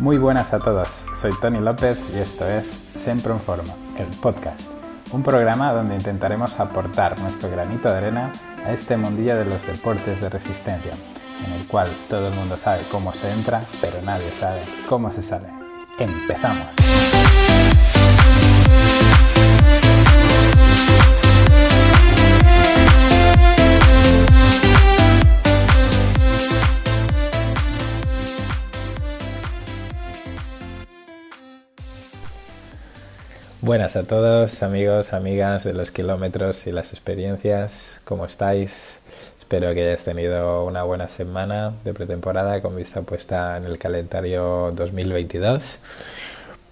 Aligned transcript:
Muy 0.00 0.16
buenas 0.16 0.54
a 0.54 0.60
todos, 0.60 1.04
soy 1.14 1.30
Tony 1.42 1.60
López 1.60 1.98
y 2.14 2.20
esto 2.20 2.48
es 2.48 2.80
Siempre 2.94 3.34
en 3.34 3.40
Forma, 3.40 3.74
el 3.98 4.06
podcast, 4.06 4.62
un 5.12 5.22
programa 5.22 5.74
donde 5.74 5.94
intentaremos 5.94 6.58
aportar 6.58 7.20
nuestro 7.20 7.50
granito 7.50 7.90
de 7.90 7.98
arena 7.98 8.32
a 8.64 8.72
este 8.72 8.96
mundillo 8.96 9.36
de 9.36 9.44
los 9.44 9.66
deportes 9.66 10.18
de 10.18 10.30
resistencia, 10.30 10.92
en 11.46 11.52
el 11.52 11.66
cual 11.66 11.90
todo 12.08 12.28
el 12.28 12.34
mundo 12.34 12.56
sabe 12.56 12.80
cómo 12.90 13.12
se 13.12 13.30
entra, 13.30 13.60
pero 13.82 14.00
nadie 14.00 14.30
sabe 14.30 14.62
cómo 14.88 15.12
se 15.12 15.20
sale. 15.20 15.48
¡Empezamos! 15.98 16.64
Buenas 33.62 33.94
a 33.94 34.04
todos, 34.04 34.62
amigos, 34.62 35.12
amigas 35.12 35.64
de 35.64 35.74
los 35.74 35.90
kilómetros 35.90 36.66
y 36.66 36.72
las 36.72 36.94
experiencias. 36.94 38.00
¿Cómo 38.04 38.24
estáis? 38.24 39.00
Espero 39.38 39.74
que 39.74 39.82
hayáis 39.82 40.02
tenido 40.02 40.64
una 40.64 40.82
buena 40.84 41.08
semana 41.08 41.74
de 41.84 41.92
pretemporada 41.92 42.62
con 42.62 42.74
vista 42.74 43.02
puesta 43.02 43.58
en 43.58 43.66
el 43.66 43.76
calendario 43.76 44.72
2022. 44.72 45.78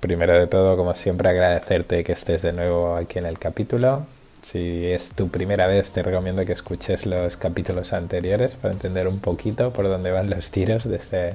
Primero 0.00 0.32
de 0.32 0.46
todo, 0.46 0.78
como 0.78 0.94
siempre, 0.94 1.28
agradecerte 1.28 2.02
que 2.02 2.12
estés 2.12 2.40
de 2.40 2.54
nuevo 2.54 2.96
aquí 2.96 3.18
en 3.18 3.26
el 3.26 3.38
capítulo. 3.38 4.06
Si 4.40 4.86
es 4.86 5.10
tu 5.10 5.28
primera 5.28 5.66
vez, 5.66 5.90
te 5.90 6.02
recomiendo 6.02 6.46
que 6.46 6.52
escuches 6.52 7.04
los 7.04 7.36
capítulos 7.36 7.92
anteriores 7.92 8.54
para 8.54 8.72
entender 8.72 9.08
un 9.08 9.18
poquito 9.18 9.74
por 9.74 9.88
dónde 9.88 10.10
van 10.10 10.30
los 10.30 10.50
tiros 10.50 10.88
de 10.88 10.96
este, 10.96 11.34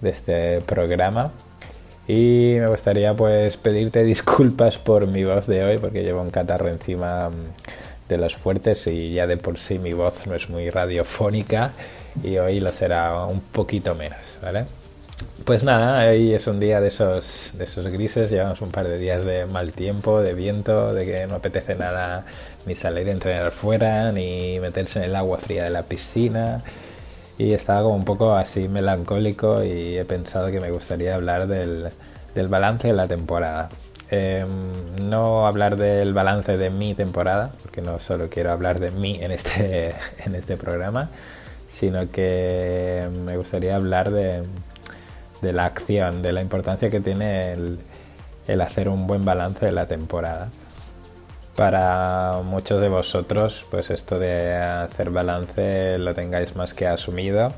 de 0.00 0.10
este 0.10 0.60
programa. 0.60 1.32
Y 2.08 2.56
me 2.58 2.68
gustaría 2.68 3.14
pues 3.14 3.56
pedirte 3.56 4.02
disculpas 4.04 4.78
por 4.78 5.06
mi 5.06 5.24
voz 5.24 5.46
de 5.46 5.64
hoy 5.64 5.78
porque 5.78 6.02
llevo 6.02 6.22
un 6.22 6.30
catarro 6.30 6.68
encima 6.68 7.30
mm, 7.30 8.08
de 8.08 8.18
los 8.18 8.36
fuertes 8.36 8.86
y 8.86 9.12
ya 9.12 9.26
de 9.26 9.36
por 9.36 9.58
sí 9.58 9.78
mi 9.78 9.92
voz 9.92 10.26
no 10.26 10.34
es 10.34 10.48
muy 10.50 10.68
radiofónica 10.70 11.72
y 12.22 12.36
hoy 12.38 12.60
lo 12.60 12.72
será 12.72 13.24
un 13.26 13.40
poquito 13.40 13.94
menos, 13.94 14.36
¿vale? 14.42 14.66
Pues 15.44 15.62
nada, 15.64 16.08
hoy 16.08 16.34
es 16.34 16.46
un 16.46 16.58
día 16.58 16.80
de 16.80 16.88
esos, 16.88 17.52
de 17.56 17.64
esos 17.64 17.86
grises, 17.88 18.30
llevamos 18.30 18.60
un 18.60 18.70
par 18.70 18.88
de 18.88 18.98
días 18.98 19.24
de 19.24 19.46
mal 19.46 19.72
tiempo, 19.72 20.20
de 20.20 20.34
viento, 20.34 20.92
de 20.92 21.04
que 21.06 21.26
no 21.26 21.36
apetece 21.36 21.76
nada 21.76 22.24
ni 22.66 22.74
salir 22.74 23.08
a 23.08 23.12
entrenar 23.12 23.50
fuera, 23.52 24.12
ni 24.12 24.58
meterse 24.60 24.98
en 24.98 25.06
el 25.06 25.16
agua 25.16 25.38
fría 25.38 25.64
de 25.64 25.70
la 25.70 25.84
piscina 25.84 26.62
y 27.42 27.54
estaba 27.54 27.82
como 27.82 27.96
un 27.96 28.04
poco 28.04 28.34
así 28.36 28.68
melancólico 28.68 29.64
y 29.64 29.98
he 29.98 30.04
pensado 30.04 30.50
que 30.50 30.60
me 30.60 30.70
gustaría 30.70 31.14
hablar 31.14 31.48
del, 31.48 31.88
del 32.34 32.48
balance 32.48 32.88
de 32.88 32.94
la 32.94 33.08
temporada. 33.08 33.68
Em, 34.10 35.08
no 35.08 35.46
hablar 35.46 35.76
del 35.76 36.12
balance 36.14 36.56
de 36.56 36.70
mi 36.70 36.94
temporada, 36.94 37.52
porque 37.62 37.82
no 37.82 37.98
solo 37.98 38.28
quiero 38.28 38.52
hablar 38.52 38.78
de 38.78 38.90
mí 38.90 39.18
en 39.20 39.32
este, 39.32 39.94
en 40.24 40.34
este 40.34 40.56
programa, 40.56 41.10
sino 41.68 42.10
que 42.10 43.08
me 43.24 43.36
gustaría 43.36 43.74
hablar 43.74 44.10
de, 44.12 44.42
la 45.40 45.64
acción, 45.64 46.22
de 46.22 46.32
la 46.32 46.42
importancia 46.42 46.90
que 46.90 47.00
tiene 47.00 47.54
el 48.46 48.60
hacer 48.60 48.88
un 48.88 49.06
buen 49.06 49.24
balance 49.24 49.66
de 49.66 49.72
la 49.72 49.86
temporada. 49.86 50.50
Para 51.56 52.40
muchos 52.42 52.80
de 52.80 52.88
vosotros, 52.88 53.66
pues 53.70 53.90
esto 53.90 54.18
de 54.18 54.54
hacer 54.54 55.10
balance 55.10 55.98
lo 55.98 56.14
tengáis 56.14 56.56
más 56.56 56.72
que 56.72 56.86
asumido, 56.86 57.52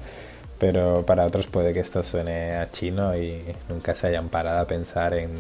pero 0.59 1.06
para 1.06 1.25
otros 1.25 1.47
puede 1.47 1.73
que 1.73 1.81
esto 1.81 2.03
suene 2.03 2.56
a 2.56 2.72
chino 2.72 3.17
y 3.17 3.55
nunca 3.69 3.95
se 3.95 4.09
hayan 4.09 4.31
parado 4.31 4.59
a 4.61 4.67
pensar 4.67 5.15
en, 5.15 5.31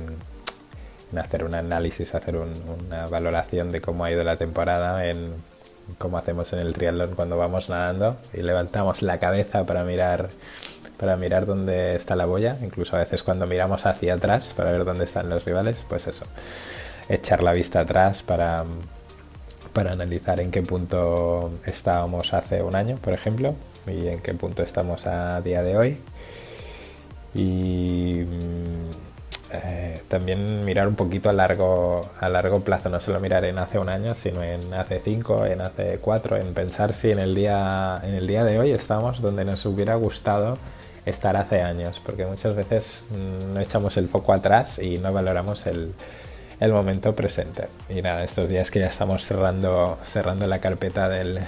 hacer 1.18 1.44
un 1.44 1.54
análisis, 1.54 2.14
hacer 2.14 2.36
una 2.36 3.06
valoración 3.06 3.72
de 3.72 3.80
cómo 3.80 4.04
ha 4.04 4.12
ido 4.12 4.22
la 4.22 4.36
temporada, 4.36 5.04
en 5.06 5.34
cómo 5.98 6.16
hacemos 6.16 6.52
en 6.52 6.60
el 6.60 6.74
triatlón 6.74 7.16
cuando 7.16 7.36
vamos 7.36 7.68
nadando. 7.68 8.16
Y 8.32 8.42
levantamos 8.42 9.02
la 9.02 9.18
cabeza 9.18 9.66
para 9.66 9.84
mirar 9.84 10.28
para 10.96 11.16
mirar 11.16 11.44
dónde 11.44 11.96
está 11.96 12.14
la 12.14 12.24
boya, 12.24 12.56
incluso 12.62 12.94
a 12.94 13.00
veces 13.00 13.24
cuando 13.24 13.48
miramos 13.48 13.84
hacia 13.84 14.14
atrás 14.14 14.54
para 14.56 14.70
ver 14.70 14.84
dónde 14.84 15.04
están 15.04 15.28
los 15.28 15.44
rivales, 15.44 15.84
pues 15.88 16.06
eso 16.06 16.24
echar 17.08 17.42
la 17.42 17.52
vista 17.52 17.80
atrás 17.80 18.22
para, 18.22 18.64
para 19.72 19.92
analizar 19.92 20.40
en 20.40 20.50
qué 20.50 20.62
punto 20.62 21.52
estábamos 21.66 22.32
hace 22.32 22.62
un 22.62 22.76
año, 22.76 22.96
por 22.96 23.12
ejemplo, 23.12 23.54
y 23.86 24.08
en 24.08 24.20
qué 24.20 24.34
punto 24.34 24.62
estamos 24.62 25.06
a 25.06 25.40
día 25.40 25.62
de 25.62 25.76
hoy. 25.76 25.98
Y 27.34 28.24
mm, 28.24 28.90
eh, 29.52 30.02
también 30.08 30.64
mirar 30.64 30.88
un 30.88 30.94
poquito 30.94 31.28
a 31.28 31.32
largo, 31.32 32.08
a 32.20 32.28
largo 32.28 32.60
plazo, 32.60 32.88
no 32.88 33.00
solo 33.00 33.20
mirar 33.20 33.44
en 33.44 33.58
hace 33.58 33.78
un 33.78 33.88
año, 33.88 34.14
sino 34.14 34.42
en 34.42 34.72
hace 34.74 35.00
cinco, 35.00 35.44
en 35.44 35.60
hace 35.60 35.98
cuatro, 35.98 36.36
en 36.36 36.54
pensar 36.54 36.94
si 36.94 37.10
en 37.10 37.18
el 37.18 37.34
día, 37.34 38.00
en 38.02 38.14
el 38.14 38.26
día 38.26 38.44
de 38.44 38.58
hoy 38.58 38.70
estamos 38.70 39.20
donde 39.20 39.44
nos 39.44 39.64
hubiera 39.66 39.96
gustado 39.96 40.58
estar 41.04 41.36
hace 41.36 41.60
años, 41.60 42.00
porque 42.04 42.24
muchas 42.24 42.56
veces 42.56 43.06
mm, 43.10 43.54
no 43.54 43.60
echamos 43.60 43.96
el 43.96 44.08
foco 44.08 44.32
atrás 44.32 44.78
y 44.78 44.98
no 44.98 45.12
valoramos 45.12 45.66
el, 45.66 45.92
el 46.60 46.72
momento 46.72 47.14
presente. 47.14 47.68
Y 47.88 48.00
estos 48.06 48.48
días 48.48 48.70
que 48.70 48.80
ya 48.80 48.86
estamos 48.86 49.24
cerrando, 49.24 49.98
cerrando 50.12 50.46
la 50.46 50.60
carpeta 50.60 51.08
del, 51.08 51.40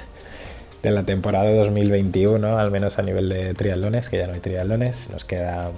de 0.83 0.91
la 0.91 1.03
temporada 1.05 1.53
2021, 1.53 2.59
al 2.59 2.71
menos 2.71 2.99
a 2.99 3.03
nivel 3.03 3.29
de 3.29 3.55
triatlones, 3.55 4.09
que 4.09 4.19
ya 4.19 4.27
no 4.27 4.35
hay 4.35 4.41
triatlones, 4.41 5.11
nos 5.11 5.25
queda, 5.25 5.71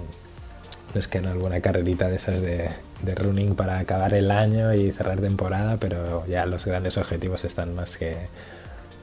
nos 0.93 1.07
queda 1.07 1.31
alguna 1.31 1.61
carrerita 1.61 2.09
de 2.09 2.15
esas 2.15 2.41
de, 2.41 2.69
running 3.15 3.55
para 3.55 3.79
acabar 3.79 4.13
el 4.13 4.29
año 4.29 4.73
y 4.73 4.91
cerrar 4.91 5.19
temporada, 5.19 5.77
pero 5.79 6.25
ya 6.27 6.45
los 6.45 6.65
grandes 6.65 6.97
objetivos 6.97 7.45
están 7.45 7.73
más 7.73 7.97
que, 7.97 8.17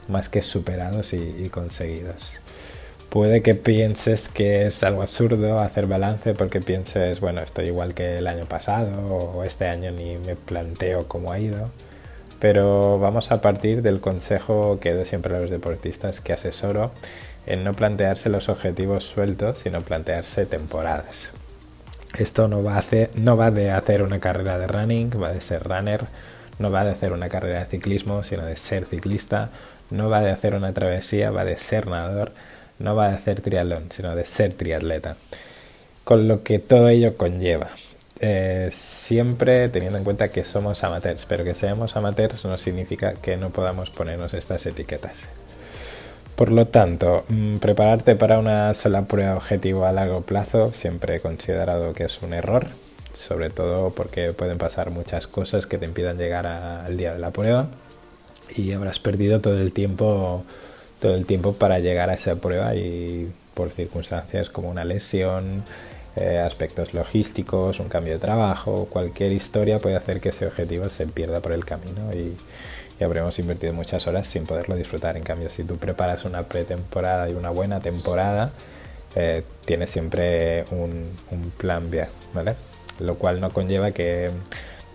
más 0.07 0.29
que 0.29 0.41
superados 0.41 1.13
y 1.13 1.49
conseguidos. 1.49 2.39
Puede 3.09 3.41
que 3.41 3.55
pienses 3.55 4.27
que 4.27 4.65
es 4.65 4.83
algo 4.83 5.01
absurdo 5.01 5.59
hacer 5.59 5.87
balance 5.87 6.33
porque 6.33 6.59
pienses, 6.59 7.21
bueno, 7.21 7.41
estoy 7.41 7.67
igual 7.67 7.93
que 7.93 8.17
el 8.17 8.27
año 8.27 8.45
pasado 8.45 9.01
o 9.05 9.43
este 9.45 9.67
año 9.67 9.91
ni 9.91 10.17
me 10.17 10.35
planteo 10.35 11.07
cómo 11.07 11.31
ha 11.31 11.39
ido. 11.39 11.69
Pero 12.39 12.99
vamos 12.99 13.31
a 13.31 13.41
partir 13.41 13.81
del 13.81 14.01
consejo 14.01 14.79
que 14.81 14.93
doy 14.93 15.05
siempre 15.05 15.35
a 15.35 15.39
los 15.39 15.49
deportistas 15.49 16.19
que 16.19 16.33
asesoro 16.33 16.91
en 17.45 17.63
no 17.63 17.73
plantearse 17.73 18.29
los 18.29 18.49
objetivos 18.49 19.05
sueltos, 19.05 19.59
sino 19.59 19.81
plantearse 19.81 20.45
temporadas. 20.45 21.31
Esto 22.17 22.49
no 22.49 22.61
va, 22.61 22.75
a 22.75 22.79
hacer, 22.79 23.09
no 23.15 23.37
va 23.37 23.51
de 23.51 23.71
hacer 23.71 24.03
una 24.03 24.19
carrera 24.19 24.57
de 24.57 24.67
running, 24.67 25.11
va 25.21 25.31
de 25.31 25.39
ser 25.39 25.63
runner, 25.63 26.05
no 26.59 26.71
va 26.71 26.83
de 26.83 26.91
hacer 26.91 27.13
una 27.13 27.29
carrera 27.29 27.59
de 27.59 27.65
ciclismo, 27.67 28.23
sino 28.23 28.45
de 28.45 28.57
ser 28.57 28.85
ciclista, 28.85 29.49
no 29.91 30.09
va 30.09 30.21
de 30.21 30.31
hacer 30.31 30.55
una 30.55 30.73
travesía, 30.73 31.31
va 31.31 31.45
de 31.45 31.57
ser 31.57 31.87
nadador 31.87 32.33
no 32.79 32.95
va 32.95 33.09
de 33.09 33.15
hacer 33.15 33.41
triatlón, 33.41 33.91
sino 33.91 34.15
de 34.15 34.25
ser 34.25 34.53
triatleta, 34.53 35.15
con 36.03 36.27
lo 36.27 36.43
que 36.43 36.59
todo 36.59 36.89
ello 36.89 37.17
conlleva. 37.17 37.69
Eh, 38.19 38.69
siempre 38.71 39.69
teniendo 39.69 39.99
en 39.99 40.03
cuenta 40.03 40.29
que 40.29 40.43
somos 40.43 40.83
amateurs, 40.83 41.25
pero 41.27 41.43
que 41.43 41.53
seamos 41.53 41.95
amateurs 41.95 42.45
no 42.45 42.57
significa 42.57 43.13
que 43.13 43.37
no 43.37 43.51
podamos 43.51 43.91
ponernos 43.91 44.33
estas 44.33 44.65
etiquetas. 44.65 45.25
Por 46.35 46.51
lo 46.51 46.67
tanto, 46.67 47.25
mm, 47.29 47.57
prepararte 47.57 48.15
para 48.15 48.39
una 48.39 48.73
sola 48.73 49.03
prueba 49.03 49.35
objetivo 49.35 49.85
a 49.85 49.91
largo 49.91 50.21
plazo 50.21 50.71
siempre 50.73 51.15
he 51.15 51.19
considerado 51.19 51.93
que 51.93 52.05
es 52.05 52.21
un 52.21 52.33
error, 52.33 52.67
sobre 53.13 53.49
todo 53.49 53.89
porque 53.91 54.33
pueden 54.33 54.57
pasar 54.59 54.91
muchas 54.91 55.27
cosas 55.27 55.65
que 55.65 55.77
te 55.77 55.85
impidan 55.85 56.17
llegar 56.17 56.45
al 56.45 56.95
día 56.95 57.13
de 57.13 57.19
la 57.19 57.31
prueba 57.31 57.67
y 58.55 58.71
habrás 58.73 58.99
perdido 58.99 59.41
todo 59.41 59.57
el 59.57 59.73
tiempo 59.73 60.43
todo 60.99 61.15
el 61.15 61.25
tiempo 61.25 61.53
para 61.53 61.79
llegar 61.79 62.09
a 62.09 62.15
esa 62.15 62.35
prueba 62.35 62.75
y 62.75 63.31
por 63.53 63.71
circunstancias 63.71 64.49
como 64.49 64.69
una 64.69 64.83
lesión, 64.83 65.63
eh, 66.15 66.39
aspectos 66.39 66.93
logísticos, 66.93 67.79
un 67.79 67.89
cambio 67.89 68.13
de 68.13 68.19
trabajo, 68.19 68.87
cualquier 68.89 69.31
historia 69.31 69.79
puede 69.79 69.95
hacer 69.95 70.19
que 70.19 70.29
ese 70.29 70.47
objetivo 70.47 70.89
se 70.89 71.05
pierda 71.05 71.41
por 71.41 71.51
el 71.51 71.65
camino 71.65 72.13
y, 72.13 72.35
habremos 72.99 73.37
invertido 73.37 73.73
muchas 73.73 74.07
horas 74.07 74.27
sin 74.27 74.47
poderlo 74.47 74.75
disfrutar. 74.75 75.17
En 75.17 75.23
cambio, 75.23 75.51
si 75.51 75.63
tú 75.63 75.77
preparas 75.77 76.25
una 76.25 76.43
pretemporada 76.47 77.29
y 77.29 77.33
una 77.33 77.51
buena 77.51 77.79
temporada, 77.79 78.51
eh, 79.15 79.43
tienes 79.65 79.91
siempre 79.91 80.65
un, 80.71 81.05
un 81.29 81.51
plan 81.51 81.91
B, 81.91 82.07
¿vale? 82.33 82.55
Lo 82.99 83.13
cual 83.15 83.39
no 83.39 83.51
conlleva 83.51 83.91
que 83.91 84.31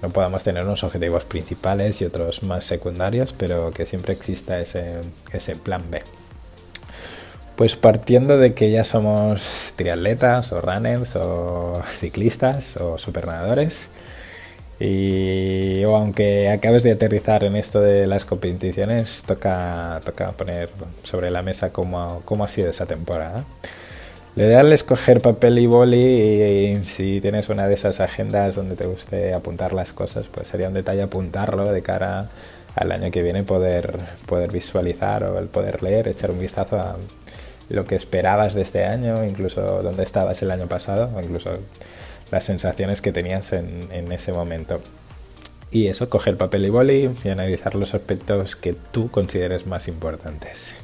no 0.03 0.11
podamos 0.11 0.43
tener 0.45 0.65
unos 0.65 0.83
objetivos 0.85 1.25
principales 1.25 2.03
y 2.03 2.05
otros 2.05 2.43
más 2.43 2.65
secundarios, 2.65 3.33
pero 3.33 3.71
que 3.71 3.87
siempre 3.87 4.13
exista 4.13 4.61
ese, 4.61 4.97
ese 5.33 5.57
plan 5.57 5.83
B. 5.91 6.03
Pues 7.57 7.77
partiendo 7.77 8.37
de 8.39 8.55
que 8.55 8.71
ya 8.71 8.83
somos 8.83 9.75
triatletas 9.77 10.53
o 10.53 10.61
runners 10.61 11.15
o 11.17 11.83
ciclistas 12.01 12.77
o 12.77 12.99
supernadadores, 12.99 13.89
y 14.81 15.85
o 15.85 15.95
aunque 15.95 16.51
acabes 16.51 16.83
de 16.83 16.91
aterrizar 16.91 17.45
en 17.45 17.55
esto 17.55 17.81
de 17.81 18.09
las 18.09 18.25
competiciones, 18.25 19.23
toca, 19.25 20.01
toca 20.05 20.33
poner 20.33 20.71
sobre 21.05 21.31
la 21.31 21.43
mesa 21.43 21.71
cómo, 21.73 22.23
cómo 22.25 22.45
ha 22.45 22.49
sido 22.49 22.71
esa 22.71 22.87
temporada. 22.87 23.45
Lo 24.35 24.45
ideal 24.45 24.73
es 24.73 24.83
coger 24.83 25.21
papel 25.21 25.59
y 25.59 25.67
boli 25.67 25.99
y, 25.99 26.87
si 26.87 27.21
tienes 27.21 27.51
una 27.51 27.69
de 27.69 27.75
esas 27.75 28.01
agendas 28.01 28.55
donde 28.55 28.77
te 28.77 28.87
guste 28.87 29.35
apuntar 29.35 29.75
las 29.75 29.93
cosas, 29.93 30.27
pues 30.33 30.49
sería 30.49 30.69
un 30.69 30.75
detalle 30.75 31.03
apuntarlo 31.03 31.71
de 31.71 31.83
cara 31.83 32.31
al 32.75 32.93
año 32.93 33.11
que 33.11 33.23
viene 33.23 33.43
poder, 33.43 33.99
poder 34.25 34.51
visualizar 34.51 35.25
o 35.25 35.39
el 35.39 35.49
poder 35.49 35.83
leer, 35.83 36.09
echar 36.09 36.31
un 36.31 36.41
vistazo 36.41 36.81
a 36.81 36.97
lo 37.69 37.85
que 37.85 37.95
esperabas 37.95 38.55
de 38.55 38.63
este 38.63 38.87
año, 38.87 39.23
incluso 39.23 39.83
dónde 39.83 40.03
estabas 40.03 40.41
el 40.41 40.51
año 40.51 40.67
pasado, 40.67 41.11
o 41.15 41.21
incluso 41.21 41.51
las 42.31 42.45
sensaciones 42.45 43.03
que 43.03 43.13
tenías 43.13 43.53
en, 43.53 43.89
en 43.93 44.11
ese 44.13 44.33
momento. 44.33 44.81
Y 45.71 45.89
eso, 45.89 46.09
coger 46.09 46.39
papel 46.39 46.65
y 46.65 46.71
boli 46.71 47.11
y 47.23 47.29
analizar 47.29 47.75
los 47.75 47.93
aspectos 47.93 48.57
que 48.57 48.75
tú 48.93 49.11
consideres 49.11 49.67
más 49.67 49.89
importantes. 49.89 50.75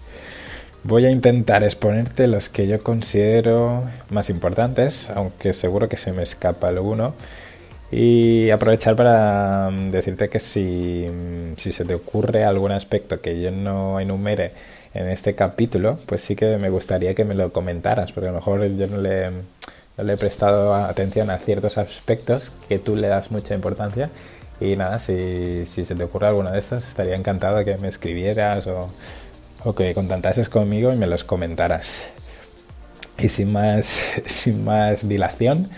Voy 0.84 1.04
a 1.06 1.10
intentar 1.10 1.64
exponerte 1.64 2.28
los 2.28 2.48
que 2.48 2.66
yo 2.66 2.82
considero 2.82 3.82
más 4.10 4.30
importantes, 4.30 5.10
aunque 5.10 5.52
seguro 5.52 5.88
que 5.88 5.96
se 5.96 6.12
me 6.12 6.22
escapa 6.22 6.68
alguno. 6.68 7.14
Y 7.90 8.50
aprovechar 8.50 8.96
para 8.96 9.70
mm, 9.70 9.90
decirte 9.90 10.28
que 10.28 10.40
si, 10.40 11.06
mm, 11.08 11.56
si 11.56 11.72
se 11.72 11.84
te 11.84 11.94
ocurre 11.94 12.44
algún 12.44 12.72
aspecto 12.72 13.20
que 13.20 13.40
yo 13.40 13.50
no 13.50 13.98
enumere 14.00 14.52
en 14.94 15.08
este 15.08 15.34
capítulo, 15.34 15.98
pues 16.06 16.20
sí 16.22 16.36
que 16.36 16.58
me 16.58 16.70
gustaría 16.70 17.14
que 17.14 17.24
me 17.24 17.34
lo 17.34 17.52
comentaras, 17.52 18.12
porque 18.12 18.28
a 18.28 18.32
lo 18.32 18.38
mejor 18.38 18.66
yo 18.76 18.86
no 18.86 18.98
le, 18.98 19.30
no 19.30 20.04
le 20.04 20.12
he 20.12 20.16
prestado 20.16 20.74
atención 20.74 21.30
a 21.30 21.38
ciertos 21.38 21.78
aspectos 21.78 22.52
que 22.68 22.78
tú 22.78 22.96
le 22.96 23.08
das 23.08 23.30
mucha 23.30 23.54
importancia 23.54 24.10
y 24.60 24.76
nada, 24.76 24.98
si, 24.98 25.66
si 25.66 25.84
se 25.84 25.94
te 25.94 26.04
ocurre 26.04 26.26
alguna 26.26 26.52
de 26.52 26.58
estas, 26.58 26.86
estaría 26.86 27.14
encantado 27.14 27.58
de 27.58 27.64
que 27.64 27.76
me 27.76 27.88
escribieras 27.88 28.66
o, 28.66 28.90
o 29.68 29.74
que 29.74 29.92
contactases 29.92 30.48
conmigo 30.48 30.94
y 30.94 30.96
me 30.96 31.06
los 31.06 31.24
comentaras. 31.24 32.04
Y 33.18 33.28
sin 33.28 33.52
más, 33.52 33.84
sin 34.26 34.64
más 34.64 35.06
dilación, 35.06 35.68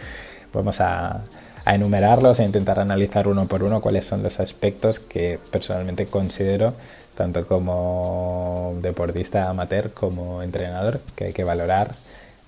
vamos 0.53 0.81
a, 0.81 1.25
enumerarlos 1.67 2.41
e 2.41 2.45
intentar 2.45 2.81
analizar 2.81 3.29
uno 3.29 3.47
por 3.47 3.63
uno 3.63 3.81
cuáles 3.81 4.05
son 4.05 4.23
los 4.23 4.41
aspectos 4.41 4.99
que 4.99 5.39
personalmente 5.53 6.07
considero, 6.07 6.73
tanto 7.17 7.47
como 7.47 8.75
deportista 8.81 9.49
amateur 9.49 9.93
como 9.93 10.43
entrenador, 10.43 11.01
que 11.15 11.27
hay 11.27 11.33
que 11.33 11.45
valorar 11.45 11.95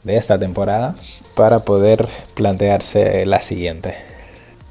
de 0.02 0.16
esta 0.16 0.38
temporada 0.38 0.96
para 1.36 1.60
poder 1.60 2.08
plantearse 2.34 3.26
la 3.26 3.42
siguiente. 3.42 3.94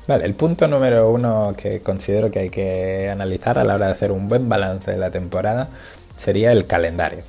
Vale, 0.08 0.26
el 0.26 0.34
punto 0.34 0.68
número 0.68 1.12
uno 1.12 1.54
que 1.56 1.80
considero 1.82 2.32
que 2.32 2.40
hay 2.40 2.50
que 2.50 3.10
analizar 3.10 3.60
a 3.60 3.64
la 3.64 3.76
hora 3.76 3.88
de 3.88 3.94
hacer 3.94 4.12
un 4.12 4.28
buen 4.28 4.50
balance 4.50 4.92
de 4.92 4.98
la 4.98 5.12
temporada 5.12 5.70
sería 6.22 6.52
el 6.52 6.68
calendario. 6.68 7.24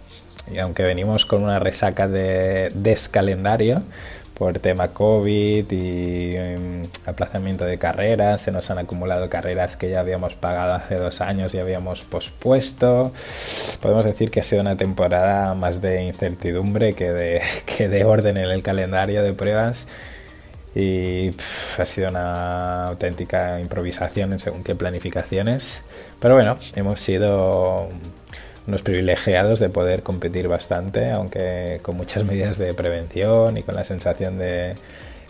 Y 0.52 0.58
aunque 0.58 0.82
venimos 0.82 1.24
con 1.24 1.42
una 1.42 1.58
resaca 1.58 2.08
de 2.08 2.70
descalendario 2.74 3.82
por 4.34 4.58
tema 4.58 4.88
COVID 4.88 5.70
y 5.70 6.36
em, 6.36 6.82
aplazamiento 7.06 7.64
de 7.64 7.78
carreras, 7.78 8.42
se 8.42 8.52
nos 8.52 8.70
han 8.70 8.78
acumulado 8.78 9.30
carreras 9.30 9.76
que 9.76 9.88
ya 9.88 10.00
habíamos 10.00 10.34
pagado 10.34 10.74
hace 10.74 10.96
dos 10.96 11.20
años 11.22 11.54
y 11.54 11.58
habíamos 11.58 12.02
pospuesto. 12.02 13.12
Podemos 13.80 14.04
decir 14.04 14.30
que 14.30 14.40
ha 14.40 14.42
sido 14.42 14.60
una 14.60 14.76
temporada 14.76 15.54
más 15.54 15.80
de 15.80 16.02
incertidumbre 16.02 16.94
que 16.94 17.12
de, 17.12 17.40
que 17.66 17.88
de 17.88 18.04
orden 18.04 18.36
en 18.36 18.50
el 18.50 18.62
calendario 18.62 19.22
de 19.22 19.32
pruebas 19.32 19.86
y 20.74 21.30
ha 21.78 21.84
sido 21.84 22.08
una 22.08 22.86
auténtica 22.88 23.60
improvisación 23.60 24.32
en 24.32 24.40
según 24.40 24.64
qué 24.64 24.74
planificaciones. 24.74 25.82
Pero 26.18 26.34
bueno, 26.34 26.58
hemos 26.74 27.00
sido 27.00 27.88
unos 28.66 28.82
privilegiados 28.82 29.58
de 29.58 29.68
poder 29.68 30.02
competir 30.02 30.48
bastante, 30.48 31.10
aunque 31.10 31.80
con 31.82 31.96
muchas 31.96 32.24
medidas 32.24 32.58
de 32.58 32.74
prevención 32.74 33.56
y 33.56 33.62
con 33.62 33.74
la 33.74 33.84
sensación 33.84 34.38
de 34.38 34.74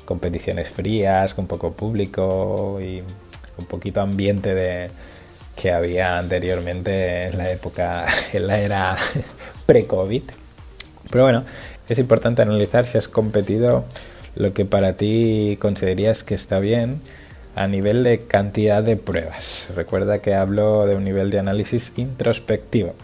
competiciones 0.05 0.69
frías, 0.69 1.34
con 1.34 1.46
poco 1.46 1.73
público 1.73 2.79
y 2.81 3.02
un 3.58 3.67
poquito 3.67 4.00
ambiente 4.00 4.55
de 4.55 4.90
que 5.56 5.70
había 5.70 6.19
anteriormente 6.19 7.25
en 7.26 7.38
la 7.38 7.50
época, 7.50 8.06
en 8.32 8.46
la 8.46 8.58
era 8.58 8.96
pre-COVID. 9.67 10.23
Pero 11.11 11.25
bueno, 11.25 11.44
es 11.88 11.99
importante 11.99 12.43
analizar 12.43 12.87
si 12.87 12.99
has 12.99 13.08
competido 13.08 13.85
lo 14.35 14.55
que 14.55 14.64
para 14.64 14.94
ti 14.94 15.58
considerarías 15.61 16.25
que 16.25 16.35
está 16.35 16.58
bien 16.58 17.00
a 17.54 17.66
nivel 17.66 18.04
de 18.04 18.20
cantidad 18.20 18.82
de 18.82 18.96
pruebas. 18.96 19.69
Recuerda 19.75 20.20
que 20.20 20.34
hablo 20.34 20.87
de 20.87 20.96
un 20.96 21.04
nivel 21.04 21.31
de 21.31 21.38
análisis 21.38 21.93
introspectivo. 21.96 22.94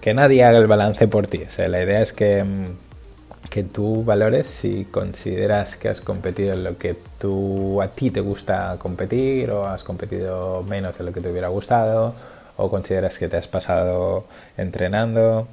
Que 0.00 0.14
nadie 0.14 0.44
haga 0.44 0.58
el 0.58 0.66
balance 0.66 1.08
por 1.08 1.26
ti. 1.26 1.42
la 1.58 1.82
idea 1.82 2.00
es 2.00 2.12
que, 2.12 2.44
mm, 2.44 3.48
que 3.50 3.62
tú 3.62 4.04
valores 4.04 4.46
si 4.46 4.84
consideras 4.84 5.76
que 5.76 5.88
has 5.88 6.00
competido 6.00 6.54
en 6.54 6.64
lo 6.64 6.78
que 6.78 6.96
tú, 7.18 7.82
a 7.82 7.88
ti 7.88 8.10
te 8.10 8.20
gusta 8.20 8.76
competir 8.78 9.50
o 9.50 9.66
has 9.66 9.84
competido 9.84 10.62
menos 10.62 10.96
de 10.96 11.04
lo 11.04 11.12
que 11.12 11.20
te 11.20 11.30
hubiera 11.30 11.48
gustado 11.48 12.14
o 12.56 12.70
consideras 12.70 13.18
que 13.18 13.28
te 13.28 13.36
has 13.36 13.48
pasado 13.48 14.24
entrenando. 14.56 15.48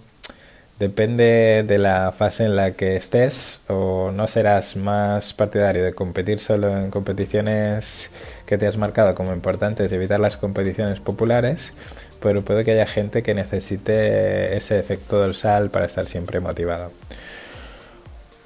Depende 0.79 1.65
de 1.67 1.77
la 1.77 2.13
fase 2.13 2.45
en 2.45 2.55
la 2.55 2.71
que 2.71 2.95
estés 2.95 3.65
o 3.67 4.11
no 4.13 4.27
serás 4.27 4.77
más 4.77 5.33
partidario 5.33 5.83
de 5.83 5.93
competir 5.93 6.39
solo 6.39 6.77
en 6.77 6.89
competiciones 6.89 8.09
que 8.45 8.57
te 8.57 8.65
has 8.65 8.77
marcado 8.77 9.13
como 9.13 9.33
importantes 9.33 9.91
y 9.91 9.95
evitar 9.95 10.21
las 10.21 10.37
competiciones 10.37 11.01
populares, 11.01 11.73
pero 12.21 12.43
puede 12.43 12.63
que 12.63 12.71
haya 12.71 12.85
gente 12.85 13.23
que 13.23 13.33
necesite 13.33 14.55
ese 14.55 14.79
efecto 14.79 15.19
dorsal 15.19 15.69
para 15.69 15.85
estar 15.85 16.07
siempre 16.07 16.39
motivado. 16.39 16.93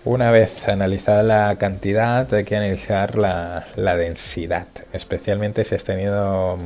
Una 0.03 0.31
vez 0.31 0.68
analizada 0.68 1.21
la 1.21 1.56
cantidad, 1.57 2.33
hay 2.33 2.45
que 2.45 2.57
analizar 2.57 3.15
la, 3.15 3.68
la 3.75 3.95
densidad, 3.95 4.65
especialmente 4.91 5.65
si 5.65 5.75
has 5.75 5.83
tenido 5.83 6.57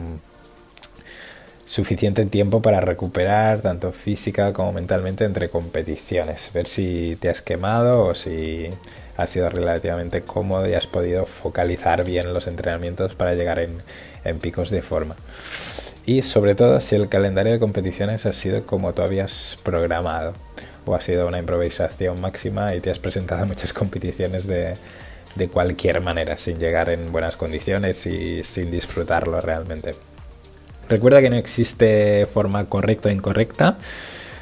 suficiente 1.68 2.25
tiempo 2.25 2.62
para 2.62 2.80
recuperar 2.80 3.60
tanto 3.60 3.92
física 3.92 4.54
como 4.54 4.72
mentalmente 4.72 5.25
entre 5.25 5.50
competiciones, 5.50 6.50
ver 6.54 6.66
si 6.66 7.18
te 7.18 7.30
has 7.30 7.42
quemado 7.42 8.06
o 8.06 8.16
si 8.16 8.69
has 9.18 9.30
sido 9.30 9.50
relativamente 9.50 10.22
cómodo 10.22 10.68
y 10.68 10.75
has 10.75 10.88
podido 10.88 11.25
focalizar 11.25 12.06
bien 12.06 12.34
los 12.34 12.48
entrenamientos 12.48 13.16
para 13.16 13.36
llegar 13.36 13.60
en, 13.60 14.40
picos 14.40 14.69
de 14.69 14.81
forma. 14.81 15.16
Y 16.06 16.22
sobre 16.22 16.56
todo 16.56 16.80
si 16.80 16.96
el 16.96 17.10
calendario 17.10 17.52
de 17.52 17.60
competiciones 17.60 18.25
ha 18.25 18.34
sido 18.34 18.66
como 18.66 18.94
tú 18.94 19.02
habías 19.02 19.58
programado 19.64 20.34
o 20.86 20.96
ha 20.96 21.02
sido 21.02 21.28
una 21.28 21.40
improvisación 21.40 22.22
máxima 22.22 22.75
y 22.75 22.80
te 22.80 22.92
has 22.92 23.00
presentado 23.00 23.44
a 23.44 23.46
muchas 23.46 23.74
competiciones 23.74 24.48
de 24.48 24.78
cualquier 25.52 26.00
manera, 26.00 26.38
sin 26.38 26.60
llegar 26.60 26.90
en 26.90 27.12
buenas 27.12 27.36
condiciones 27.36 28.06
y 28.06 28.44
sin 28.45 28.71
disfrutarlo 28.71 29.42
realmente. 29.42 29.95
Recuerda 30.90 31.22
que 31.22 31.30
no 31.30 31.36
existe 31.36 32.26
forma 32.28 32.64
correcta 32.66 33.10
o 33.10 33.12
incorrecta. 33.12 33.78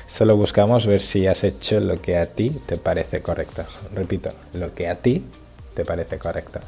Solo 0.06 0.38
buscamos 0.38 0.86
ver 0.86 1.02
si 1.02 1.26
has 1.26 1.44
hecho 1.44 1.80
lo 1.80 2.00
que 2.02 2.18
a 2.18 2.28
ti 2.28 2.62
te 2.68 2.78
parece 2.78 3.22
correcto. 3.22 3.64
Repito, 3.94 4.30
lo 4.54 4.74
que 4.76 4.88
a 4.88 4.96
ti 4.96 5.26
te 5.74 5.84
parece 5.84 6.20
correcto. 6.20 6.60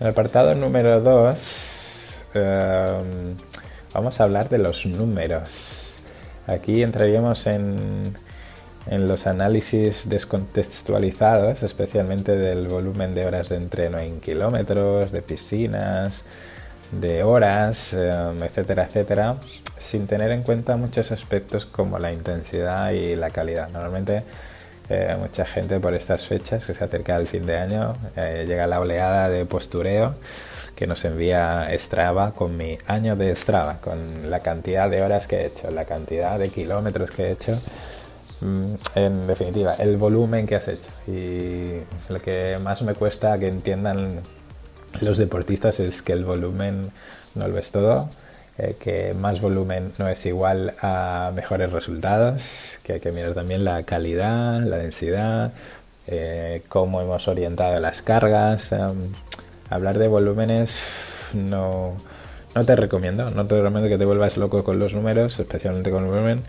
En 0.00 0.08
el 0.08 0.12
apartado 0.12 0.54
número 0.56 1.00
2 1.00 2.18
em, 2.34 3.36
vamos 3.94 4.20
a 4.20 4.24
hablar 4.24 4.48
de 4.48 4.58
los 4.58 4.84
números. 4.84 6.00
Aquí 6.48 6.82
entraríamos 6.82 7.46
en, 7.46 8.16
en 8.88 9.06
los 9.06 9.28
análisis 9.28 10.08
descontextualizados, 10.08 11.62
especialmente 11.62 12.36
del 12.36 12.66
volumen 12.66 13.14
de 13.14 13.26
horas 13.26 13.50
de 13.50 13.56
entreno 13.56 13.98
en 13.98 14.18
kilómetros, 14.18 15.12
de 15.12 15.22
piscinas, 15.22 16.24
de 16.92 17.22
horas, 17.22 17.94
em, 17.94 18.42
etcétera, 18.42 18.84
etcétera, 18.84 19.36
sin 19.78 20.06
tener 20.06 20.30
en 20.30 20.42
cuenta 20.42 20.76
muchos 20.76 21.12
aspectos 21.12 21.66
como 21.66 21.98
la 21.98 22.12
intensidad 22.12 22.90
y 22.90 23.14
la 23.14 23.30
calidad. 23.30 23.68
Normalmente 23.70 24.22
eh, 24.90 25.16
mucha 25.20 25.44
gente 25.44 25.80
por 25.80 25.94
estas 25.94 26.26
fechas 26.26 26.64
que 26.64 26.72
se 26.72 26.82
acerca 26.82 27.16
al 27.16 27.26
fin 27.26 27.44
de 27.44 27.58
año 27.58 27.94
eh, 28.16 28.44
llega 28.48 28.66
la 28.66 28.80
oleada 28.80 29.28
de 29.28 29.44
postureo 29.44 30.14
que 30.74 30.86
nos 30.86 31.04
envía 31.04 31.68
Strava 31.76 32.32
con 32.32 32.56
mi 32.56 32.78
año 32.86 33.16
de 33.16 33.34
Strava, 33.34 33.78
con 33.80 34.30
la 34.30 34.40
cantidad 34.40 34.88
de 34.88 35.02
horas 35.02 35.26
que 35.26 35.36
he 35.38 35.46
hecho, 35.46 35.70
la 35.70 35.84
cantidad 35.84 36.38
de 36.38 36.50
kilómetros 36.50 37.10
que 37.10 37.24
he 37.24 37.30
hecho, 37.32 37.58
mm, 38.40 38.74
en 38.94 39.26
definitiva, 39.26 39.74
el 39.74 39.96
volumen 39.96 40.46
que 40.46 40.54
has 40.54 40.68
hecho. 40.68 40.88
Y 41.08 41.80
lo 42.08 42.22
que 42.22 42.58
más 42.62 42.80
me 42.82 42.94
cuesta 42.94 43.38
que 43.38 43.48
entiendan 43.48 44.20
los 45.00 45.18
deportistas 45.18 45.80
es 45.80 46.02
que 46.02 46.12
el 46.12 46.24
volumen 46.24 46.90
no 47.34 47.48
lo 47.48 47.58
es 47.58 47.70
todo, 47.70 48.08
eh, 48.58 48.76
que 48.78 49.14
más 49.14 49.40
volumen 49.40 49.92
no 49.98 50.08
es 50.08 50.26
igual 50.26 50.74
a 50.82 51.30
mejores 51.34 51.70
resultados, 51.72 52.78
que 52.82 52.94
hay 52.94 53.00
que 53.00 53.12
mirar 53.12 53.34
también 53.34 53.64
la 53.64 53.82
calidad, 53.84 54.60
la 54.60 54.78
densidad, 54.78 55.52
eh, 56.06 56.62
cómo 56.68 57.00
hemos 57.00 57.28
orientado 57.28 57.78
las 57.80 58.02
cargas. 58.02 58.72
Em, 58.72 59.12
hablar 59.70 59.98
de 59.98 60.08
volúmenes 60.08 60.80
no, 61.34 61.94
no 62.54 62.64
te 62.64 62.74
recomiendo, 62.76 63.30
no 63.30 63.46
te 63.46 63.56
recomiendo 63.60 63.88
que 63.88 63.98
te 63.98 64.04
vuelvas 64.04 64.36
loco 64.36 64.64
con 64.64 64.78
los 64.78 64.94
números, 64.94 65.38
especialmente 65.38 65.90
con 65.90 66.04
el 66.04 66.10
volumen, 66.10 66.42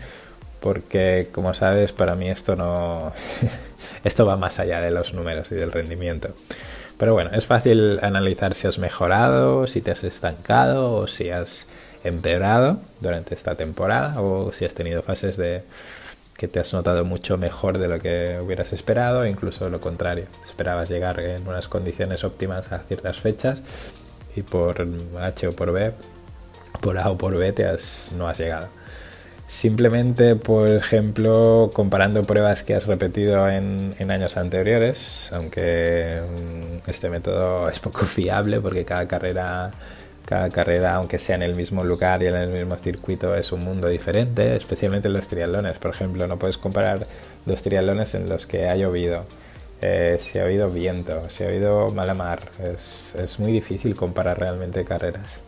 porque 0.60 1.28
como 1.32 1.54
sabes, 1.54 1.92
para 1.92 2.14
mí 2.16 2.28
esto 2.28 2.56
no, 2.56 3.12
esto 4.04 4.26
va 4.26 4.36
más 4.36 4.58
allá 4.58 4.80
de 4.80 4.90
los 4.90 5.14
números 5.14 5.52
y 5.52 5.54
del 5.54 5.72
rendimiento. 5.72 6.34
Pero 7.00 7.14
bueno, 7.14 7.30
es 7.32 7.46
fácil 7.46 7.98
analizar 8.02 8.54
si 8.54 8.66
has 8.66 8.78
mejorado, 8.78 9.66
si 9.66 9.80
te 9.80 9.90
has 9.90 10.04
estancado 10.04 10.92
o 10.92 11.06
si 11.06 11.30
has 11.30 11.66
empeorado 12.04 12.76
durante 13.00 13.34
esta 13.34 13.54
temporada 13.54 14.20
o 14.20 14.52
si 14.52 14.66
has 14.66 14.74
tenido 14.74 15.02
fases 15.02 15.38
de 15.38 15.62
que 16.36 16.46
te 16.46 16.60
has 16.60 16.74
notado 16.74 17.06
mucho 17.06 17.38
mejor 17.38 17.78
de 17.78 17.88
lo 17.88 18.00
que 18.00 18.38
hubieras 18.42 18.74
esperado, 18.74 19.24
incluso 19.24 19.70
lo 19.70 19.80
contrario, 19.80 20.26
esperabas 20.44 20.90
llegar 20.90 21.20
en 21.20 21.48
unas 21.48 21.68
condiciones 21.68 22.22
óptimas 22.22 22.70
a 22.70 22.80
ciertas 22.80 23.18
fechas 23.18 23.64
y 24.36 24.42
por 24.42 24.86
H 25.18 25.48
o 25.48 25.52
por 25.52 25.72
B, 25.72 25.92
por 26.82 26.98
A 26.98 27.08
o 27.08 27.16
por 27.16 27.34
B 27.34 27.50
te 27.54 27.64
has, 27.64 28.12
no 28.14 28.28
has 28.28 28.36
llegado. 28.36 28.68
Simplemente, 29.50 30.36
por 30.36 30.68
ejemplo, 30.68 31.72
comparando 31.74 32.22
pruebas 32.22 32.62
que 32.62 32.76
has 32.76 32.86
repetido 32.86 33.48
en, 33.48 33.96
en, 33.98 34.12
años 34.12 34.36
anteriores, 34.36 35.28
aunque 35.32 36.20
mm, 36.22 36.88
este 36.88 37.10
método 37.10 37.68
es 37.68 37.80
poco 37.80 38.06
fiable 38.06 38.60
porque 38.60 38.84
cada 38.84 39.08
carrera 39.08 39.72
cada 40.24 40.50
carrera, 40.50 40.94
aunque 40.94 41.18
sea 41.18 41.34
en 41.34 41.42
el 41.42 41.56
mismo 41.56 41.82
lugar 41.82 42.22
y 42.22 42.26
en 42.28 42.36
el 42.36 42.50
mismo 42.50 42.76
circuito, 42.76 43.34
es 43.34 43.50
un 43.50 43.64
mundo 43.64 43.88
diferente, 43.88 44.54
especialmente 44.54 45.08
los 45.08 45.26
triatlones. 45.26 45.78
Por 45.78 45.90
ejemplo, 45.90 46.28
no 46.28 46.38
puedes 46.38 46.56
comparar 46.56 47.08
dos 47.44 47.62
triatlones 47.64 48.14
en 48.14 48.28
los 48.28 48.46
que 48.46 48.68
ha 48.68 48.76
llovido, 48.76 49.24
eh, 49.82 50.18
si 50.20 50.38
ha 50.38 50.44
habido 50.44 50.70
viento, 50.70 51.28
si 51.28 51.42
ha 51.42 51.48
habido 51.48 51.90
mala 51.90 52.14
mar. 52.14 52.40
Es, 52.62 53.16
es 53.16 53.40
muy 53.40 53.50
difícil 53.50 53.96
comparar 53.96 54.38
realmente 54.38 54.84
carreras. 54.84 55.40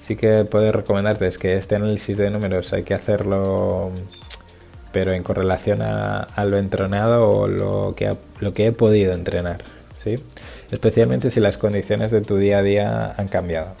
Sí 0.00 0.16
que 0.16 0.44
puedo 0.44 0.72
recomendarte 0.72 1.26
es 1.26 1.38
que 1.38 1.56
este 1.56 1.76
análisis 1.76 2.16
de 2.16 2.30
números 2.30 2.72
hay 2.72 2.82
que 2.82 2.94
hacerlo 2.94 3.92
pero 4.92 5.12
en 5.12 5.22
correlación 5.22 5.82
a, 5.82 6.44
lo 6.44 6.58
entrenado 6.58 7.30
o 7.30 7.46
lo 7.46 7.94
que, 7.96 8.16
lo 8.40 8.54
que 8.54 8.66
he 8.66 8.72
podido 8.72 9.12
entrenar, 9.12 9.58
¿sí? 10.02 10.16
especialmente 10.70 11.30
si 11.30 11.40
las 11.40 11.58
condiciones 11.58 12.10
de 12.10 12.20
tu 12.22 12.36
día 12.36 12.58
a 12.58 12.62
día 12.62 13.14
han 13.16 13.28
cambiado. 13.28 13.74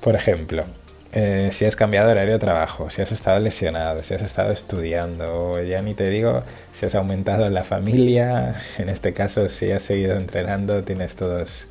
Por 0.00 0.14
ejemplo, 0.14 0.64
eh, 1.12 1.50
si 1.52 1.64
has 1.64 1.76
cambiado 1.76 2.10
horario 2.10 2.32
de 2.32 2.38
trabajo, 2.38 2.90
si 2.90 3.02
has 3.02 3.12
estado 3.12 3.38
lesionado, 3.38 4.02
si 4.02 4.14
has 4.14 4.22
estado 4.22 4.50
estudiando, 4.50 5.62
ya 5.62 5.82
ni 5.82 5.94
te 5.94 6.08
digo 6.08 6.42
si 6.72 6.86
has 6.86 6.94
aumentado 6.94 7.48
la 7.50 7.64
familia, 7.64 8.54
en 8.78 8.88
este 8.88 9.12
caso 9.12 9.48
si 9.48 9.70
has 9.72 9.82
seguido 9.82 10.16
entrenando 10.16 10.82
tienes 10.82 11.14
todos, 11.14 11.68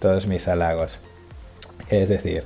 todos 0.00 0.26
mis 0.26 0.48
halagos. 0.48 0.98
Es 1.90 2.08
decir, 2.08 2.44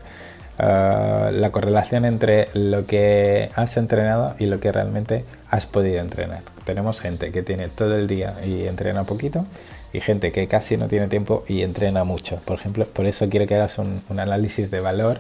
ah, 0.59 1.31
la 1.33 1.51
correlación 1.51 2.05
entre 2.05 2.49
lo 2.55 2.87
que 2.87 3.51
has 3.55 3.77
entrenado 3.77 4.35
y 4.39 4.47
lo 4.47 4.61
que 4.61 4.73
realmente 4.73 5.25
has 5.51 5.67
podido 5.67 6.01
entrenar. 6.01 6.43
Tenemos 6.65 7.01
gente 7.01 7.33
que 7.33 7.43
tiene 7.43 7.69
todo 7.69 7.97
el 7.97 8.07
día 8.07 8.37
y 8.45 8.67
entrena 8.67 9.05
poquito 9.05 9.45
y 9.93 10.01
gente 10.01 10.33
que 10.33 10.47
casi 10.47 10.77
no 10.77 10.89
tiene 10.89 11.09
tiempo 11.09 11.45
y 11.47 11.63
entrena 11.63 12.05
mucho. 12.05 12.37
Por 12.45 12.59
ejemplo, 12.59 12.87
por 12.87 13.07
eso 13.07 13.29
quiero 13.29 13.47
que 13.47 13.57
hagas 13.57 13.79
un, 13.79 14.03
análisis 14.09 14.71
de 14.71 14.81
valor, 14.81 15.19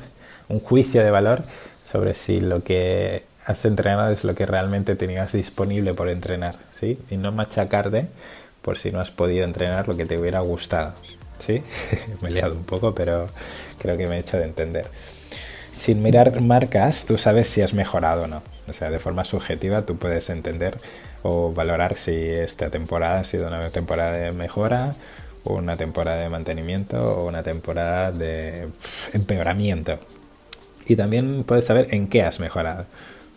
un 0.48 0.60
juicio 0.60 1.02
de 1.02 1.10
valor 1.10 1.42
sobre 1.84 2.14
si 2.14 2.40
lo 2.40 2.62
que 2.62 3.24
has 3.44 3.64
entrenado 3.64 4.12
es 4.12 4.24
lo 4.24 4.34
que 4.34 4.46
realmente 4.46 4.94
tenías 4.94 5.32
disponible 5.32 5.94
por 5.94 6.08
entrenar, 6.08 6.56
¿sí? 6.78 6.98
Y 7.10 7.16
no 7.16 7.32
machacarte 7.32 8.06
por 8.62 8.78
si 8.78 8.92
no 8.92 9.00
has 9.00 9.10
podido 9.10 9.44
entrenar 9.44 9.88
lo 9.88 9.96
que 9.96 10.06
te 10.06 10.16
hubiera 10.16 10.40
gustado, 10.40 10.94
¿sí? 11.44 11.62
me 12.20 12.28
he 12.28 12.32
liado 12.32 12.54
un 12.54 12.64
poco, 12.64 12.94
pero 12.94 13.28
creo 13.78 13.96
que 13.96 14.06
me 14.06 14.16
he 14.16 14.20
hecho 14.20 14.38
de 14.38 14.44
entender. 14.44 14.86
Sin 15.72 16.02
mirar 16.02 16.40
marcas, 16.40 17.06
tú 17.06 17.16
sabes 17.16 17.48
si 17.48 17.62
has 17.62 17.74
mejorado 17.74 18.24
o 18.24 18.26
no. 18.26 18.42
O 18.68 18.72
sea, 18.72 18.90
de 18.90 18.98
forma 18.98 19.24
subjetiva 19.24 19.82
tú 19.82 19.96
puedes 19.96 20.30
entender 20.30 20.78
o 21.22 21.52
valorar 21.52 21.96
si 21.96 22.12
esta 22.12 22.70
temporada 22.70 23.20
ha 23.20 23.24
sido 23.24 23.48
una 23.48 23.70
temporada 23.70 24.12
de 24.12 24.32
mejora 24.32 24.94
una 25.44 25.76
temporada 25.76 26.22
de 26.22 26.28
mantenimiento 26.28 26.98
o 26.98 27.26
una 27.26 27.42
temporada 27.42 28.12
de 28.12 28.68
empeoramiento. 29.12 29.98
Y 30.86 30.96
también 30.96 31.44
puedes 31.44 31.64
saber 31.64 31.88
en 31.90 32.08
qué 32.08 32.22
has 32.22 32.40
mejorado. 32.40 32.86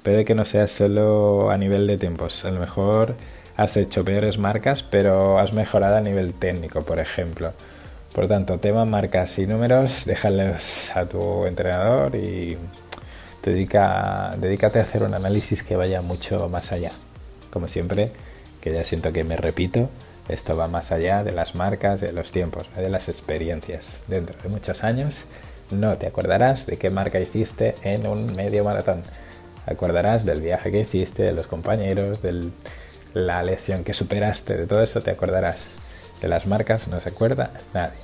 Puede 0.03 0.25
que 0.25 0.35
no 0.35 0.45
sea 0.45 0.67
solo 0.67 1.49
a 1.51 1.57
nivel 1.57 1.87
de 1.87 1.97
tiempos. 1.97 2.45
A 2.45 2.51
lo 2.51 2.59
mejor 2.59 3.15
has 3.57 3.77
hecho 3.77 4.05
peores 4.05 4.37
marcas, 4.37 4.83
pero 4.83 5.39
has 5.39 5.53
mejorado 5.53 5.97
a 5.97 6.01
nivel 6.01 6.33
técnico, 6.33 6.83
por 6.83 6.99
ejemplo. 6.99 7.53
Por 8.15 8.27
tanto, 8.27 8.57
tema 8.59 8.85
marcas 8.85 9.37
y 9.39 9.45
números, 9.45 10.05
déjalos 10.05 10.95
a 10.95 11.05
tu 11.05 11.45
entrenador 11.45 12.15
y 12.15 12.57
dedícate 13.43 14.79
a 14.79 14.81
hacer 14.81 15.03
un 15.03 15.13
análisis 15.13 15.63
que 15.63 15.75
vaya 15.75 16.01
mucho 16.01 16.47
más 16.47 16.71
allá 16.71 16.93
como 17.51 17.67
siempre, 17.67 18.11
que 18.61 18.71
ya 18.71 18.85
siento 18.85 19.11
que 19.11 19.25
me 19.25 19.35
repito, 19.35 19.89
esto 20.29 20.55
va 20.55 20.69
más 20.69 20.93
allá 20.93 21.25
de 21.25 21.33
las 21.33 21.55
marcas, 21.55 21.99
de 21.99 22.13
los 22.13 22.31
tiempos, 22.31 22.67
de 22.75 22.89
las 22.89 23.09
experiencias. 23.09 23.99
Dentro 24.07 24.35
de 24.41 24.47
muchos 24.47 24.85
años 24.85 25.23
no 25.71 25.97
te 25.97 26.07
acordarás 26.07 26.65
de 26.67 26.77
qué 26.77 26.89
marca 26.89 27.19
hiciste 27.19 27.75
en 27.83 28.07
un 28.07 28.33
medio 28.33 28.63
maratón. 28.63 29.03
Acordarás 29.65 30.25
del 30.25 30.39
viaje 30.39 30.71
que 30.71 30.79
hiciste, 30.79 31.23
de 31.23 31.33
los 31.33 31.47
compañeros, 31.47 32.21
de 32.21 32.49
la 33.13 33.43
lesión 33.43 33.83
que 33.83 33.93
superaste, 33.93 34.55
de 34.55 34.67
todo 34.67 34.81
eso 34.81 35.01
te 35.01 35.11
acordarás. 35.11 35.71
De 36.21 36.27
las 36.27 36.45
marcas 36.47 36.87
no 36.87 36.99
se 36.99 37.09
acuerda 37.09 37.51
nadie. 37.73 37.97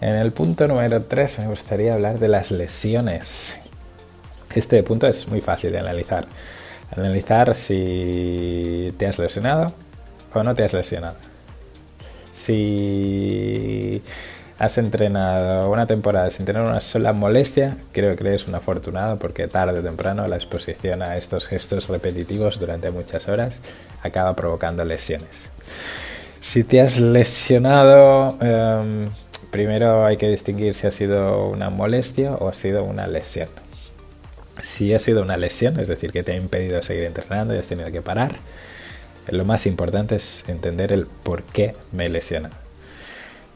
En 0.00 0.16
el 0.16 0.32
punto 0.32 0.68
número 0.68 1.02
3 1.02 1.40
me 1.40 1.46
gustaría 1.48 1.94
hablar 1.94 2.18
de 2.18 2.28
las 2.28 2.50
lesiones. 2.50 3.56
Este 4.54 4.82
punto 4.82 5.06
es 5.06 5.28
muy 5.28 5.40
fácil 5.40 5.72
de 5.72 5.78
analizar 5.78 6.26
analizar 6.96 7.54
si 7.54 8.94
te 8.98 9.06
has 9.06 9.18
lesionado 9.18 9.72
o 10.32 10.42
no 10.42 10.54
te 10.54 10.64
has 10.64 10.72
lesionado. 10.72 11.16
Si 12.32 14.02
has 14.58 14.78
entrenado 14.78 15.70
una 15.70 15.86
temporada 15.86 16.30
sin 16.30 16.46
tener 16.46 16.62
una 16.62 16.80
sola 16.80 17.12
molestia, 17.12 17.76
creo 17.92 18.16
que 18.16 18.26
eres 18.26 18.46
un 18.46 18.54
afortunado 18.54 19.18
porque 19.18 19.48
tarde 19.48 19.80
o 19.80 19.82
temprano 19.82 20.26
la 20.26 20.36
exposición 20.36 21.02
a 21.02 21.16
estos 21.16 21.46
gestos 21.46 21.88
repetitivos 21.88 22.58
durante 22.58 22.90
muchas 22.90 23.28
horas 23.28 23.60
acaba 24.02 24.34
provocando 24.34 24.84
lesiones. 24.84 25.50
Si 26.44 26.62
te 26.62 26.82
has 26.82 27.00
lesionado, 27.00 28.36
em, 28.42 29.08
primero 29.50 30.04
hay 30.04 30.18
que 30.18 30.28
distinguir 30.28 30.74
si 30.74 30.86
ha 30.86 30.90
sido 30.90 31.48
una 31.48 31.70
molestia 31.70 32.34
o 32.34 32.50
ha 32.50 32.52
sido 32.52 32.84
una 32.84 33.06
lesión. 33.06 33.48
Si 34.62 34.92
ha 34.92 34.98
sido 34.98 35.22
una 35.22 35.38
lesión, 35.38 35.80
es 35.80 35.88
decir, 35.88 36.12
que 36.12 36.22
te 36.22 36.32
ha 36.32 36.36
impedido 36.36 36.82
seguir 36.82 37.04
entrenando 37.04 37.54
y 37.54 37.58
has 37.58 37.66
tenido 37.66 37.90
que 37.90 38.02
parar, 38.02 38.36
lo 39.28 39.46
más 39.46 39.64
importante 39.64 40.16
es 40.16 40.44
entender 40.46 40.92
el 40.92 41.06
por 41.06 41.44
qué 41.44 41.74
me 41.92 42.10
lesiona. 42.10 42.50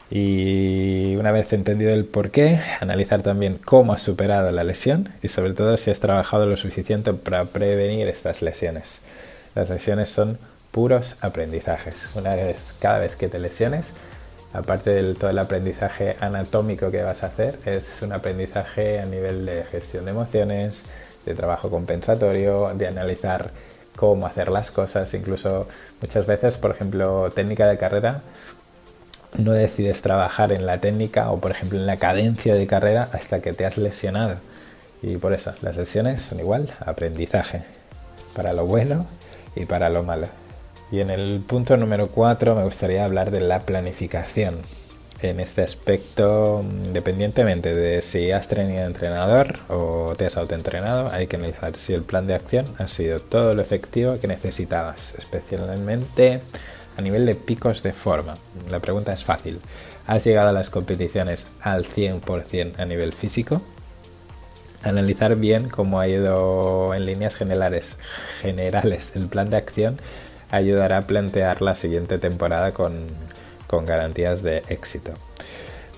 Y 0.09 1.15
una 1.15 1.31
vez 1.31 1.53
entendido 1.53 1.91
el 1.91 2.05
por 2.05 2.31
qué, 2.31 2.59
analizar 2.81 3.21
también 3.21 3.59
cómo 3.63 3.93
has 3.93 4.01
superado 4.01 4.49
la 4.51 4.63
lesión 4.63 5.09
y 5.21 5.27
sobre 5.27 5.53
todo 5.53 5.77
si 5.77 5.91
has 5.91 5.99
trabajado 5.99 6.47
lo 6.47 6.57
suficiente 6.57 7.13
para 7.13 7.45
prevenir 7.45 8.07
estas 8.07 8.41
lesiones. 8.41 8.97
Las 9.53 9.69
lesiones 9.69 10.09
son 10.09 10.39
puros 10.71 11.17
aprendizajes. 11.21 12.09
Una 12.15 12.35
vez, 12.35 12.57
cada 12.79 12.99
vez 12.99 13.15
que 13.15 13.27
te 13.27 13.39
lesiones, 13.39 13.87
aparte 14.53 14.91
de 14.91 15.13
todo 15.15 15.29
el 15.29 15.39
aprendizaje 15.39 16.15
anatómico 16.19 16.91
que 16.91 17.03
vas 17.03 17.23
a 17.23 17.27
hacer, 17.27 17.59
es 17.65 18.01
un 18.01 18.13
aprendizaje 18.13 18.99
a 18.99 19.05
nivel 19.05 19.45
de 19.45 19.63
gestión 19.65 20.05
de 20.05 20.11
emociones, 20.11 20.83
de 21.25 21.35
trabajo 21.35 21.69
compensatorio, 21.69 22.73
de 22.75 22.87
analizar 22.87 23.51
cómo 23.95 24.25
hacer 24.25 24.49
las 24.49 24.71
cosas, 24.71 25.13
incluso 25.13 25.67
muchas 26.01 26.25
veces, 26.25 26.57
por 26.57 26.71
ejemplo, 26.71 27.29
técnica 27.31 27.67
de 27.67 27.77
carrera, 27.77 28.21
no 29.37 29.51
decides 29.51 30.01
trabajar 30.01 30.51
en 30.51 30.65
la 30.65 30.79
técnica 30.79 31.31
o, 31.31 31.39
por 31.39 31.51
ejemplo, 31.51 31.77
en 31.77 31.85
la 31.85 31.97
cadencia 31.97 32.55
de 32.55 32.65
carrera 32.65 33.09
hasta 33.11 33.41
que 33.41 33.53
te 33.53 33.65
has 33.65 33.77
lesionado. 33.77 34.37
Y 35.01 35.17
por 35.17 35.33
eso, 35.33 35.51
las 35.61 35.77
lesiones 35.77 36.21
son 36.21 36.39
igual 36.39 36.73
aprendizaje, 36.79 37.63
para 38.33 38.53
lo 38.53 38.65
bueno 38.65 39.05
y 39.55 39.65
para 39.65 39.89
lo 39.89 40.03
malo. 40.03 40.27
Y 40.91 41.01
en 41.01 41.11
el 41.11 41.41
punto 41.41 41.77
número 41.77 42.07
4 42.07 42.55
me 42.55 42.63
gustaría 42.63 43.05
hablar 43.05 43.29
de 43.29 43.41
la 43.41 43.61
planificación. 43.61 44.57
En 45.21 45.39
este 45.39 45.61
aspecto, 45.61 46.63
independientemente 46.63 47.75
de 47.75 48.01
si 48.01 48.31
has 48.31 48.47
tenido 48.47 48.85
entrenador 48.85 49.59
o 49.67 50.13
te 50.17 50.25
has 50.25 50.37
autoentrenado, 50.37 51.11
hay 51.11 51.27
que 51.27 51.35
analizar 51.35 51.77
si 51.77 51.93
el 51.93 52.03
plan 52.03 52.25
de 52.25 52.35
acción 52.35 52.65
ha 52.77 52.87
sido 52.87 53.19
todo 53.19 53.53
lo 53.53 53.61
efectivo 53.61 54.17
que 54.19 54.27
necesitabas, 54.27 55.15
especialmente 55.17 56.39
a 56.97 57.01
nivel 57.01 57.25
de 57.25 57.35
picos 57.35 57.83
de 57.83 57.91
forma. 57.91 58.35
La 58.69 58.79
pregunta 58.79 59.13
es 59.13 59.23
fácil. 59.23 59.59
¿Has 60.07 60.23
llegado 60.23 60.49
a 60.49 60.53
las 60.53 60.69
competiciones 60.69 61.47
al 61.61 61.85
100% 61.85 62.79
a 62.79 62.85
nivel 62.85 63.13
físico? 63.13 63.61
Analizar 64.83 65.35
bien 65.35 65.67
cómo 65.67 65.99
ha 65.99 66.07
ido 66.07 66.93
en 66.95 67.05
líneas 67.05 67.35
generales, 67.35 67.97
generales 68.41 69.11
el 69.15 69.27
plan 69.27 69.49
de 69.49 69.57
acción 69.57 69.99
ayudará 70.51 70.97
a 70.97 71.07
plantear 71.07 71.61
la 71.61 71.75
siguiente 71.75 72.17
temporada 72.17 72.71
con, 72.71 73.07
con 73.67 73.85
garantías 73.85 74.43
de 74.43 74.63
éxito. 74.69 75.13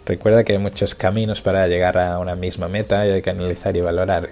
Recuerda 0.05 0.43
que 0.43 0.53
hay 0.53 0.59
muchos 0.59 0.95
caminos 0.95 1.41
para 1.41 1.67
llegar 1.67 1.97
a 1.97 2.19
una 2.19 2.35
misma 2.35 2.67
meta 2.67 3.05
y 3.05 3.11
hay 3.11 3.21
que 3.21 3.29
analizar 3.29 3.77
y 3.77 3.81
valorar 3.81 4.29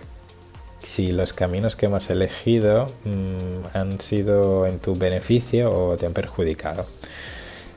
si 0.81 1.11
los 1.11 1.33
caminos 1.33 1.75
que 1.75 1.87
hemos 1.87 2.09
elegido 2.09 2.87
mm, 3.05 3.77
han 3.77 3.99
sido 3.99 4.65
en 4.65 4.79
tu 4.79 4.95
beneficio 4.95 5.71
o 5.71 5.97
te 5.97 6.05
han 6.05 6.13
perjudicado. 6.13 6.85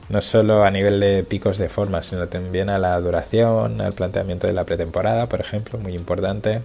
No 0.09 0.21
solo 0.21 0.63
a 0.63 0.71
nivel 0.71 0.99
de 0.99 1.23
picos 1.23 1.57
de 1.57 1.69
forma, 1.69 2.03
sino 2.03 2.27
también 2.27 2.69
a 2.69 2.77
la 2.77 2.99
duración, 2.99 3.81
al 3.81 3.93
planteamiento 3.93 4.47
de 4.47 4.53
la 4.53 4.65
pretemporada, 4.65 5.29
por 5.29 5.39
ejemplo, 5.41 5.79
muy 5.79 5.95
importante, 5.95 6.61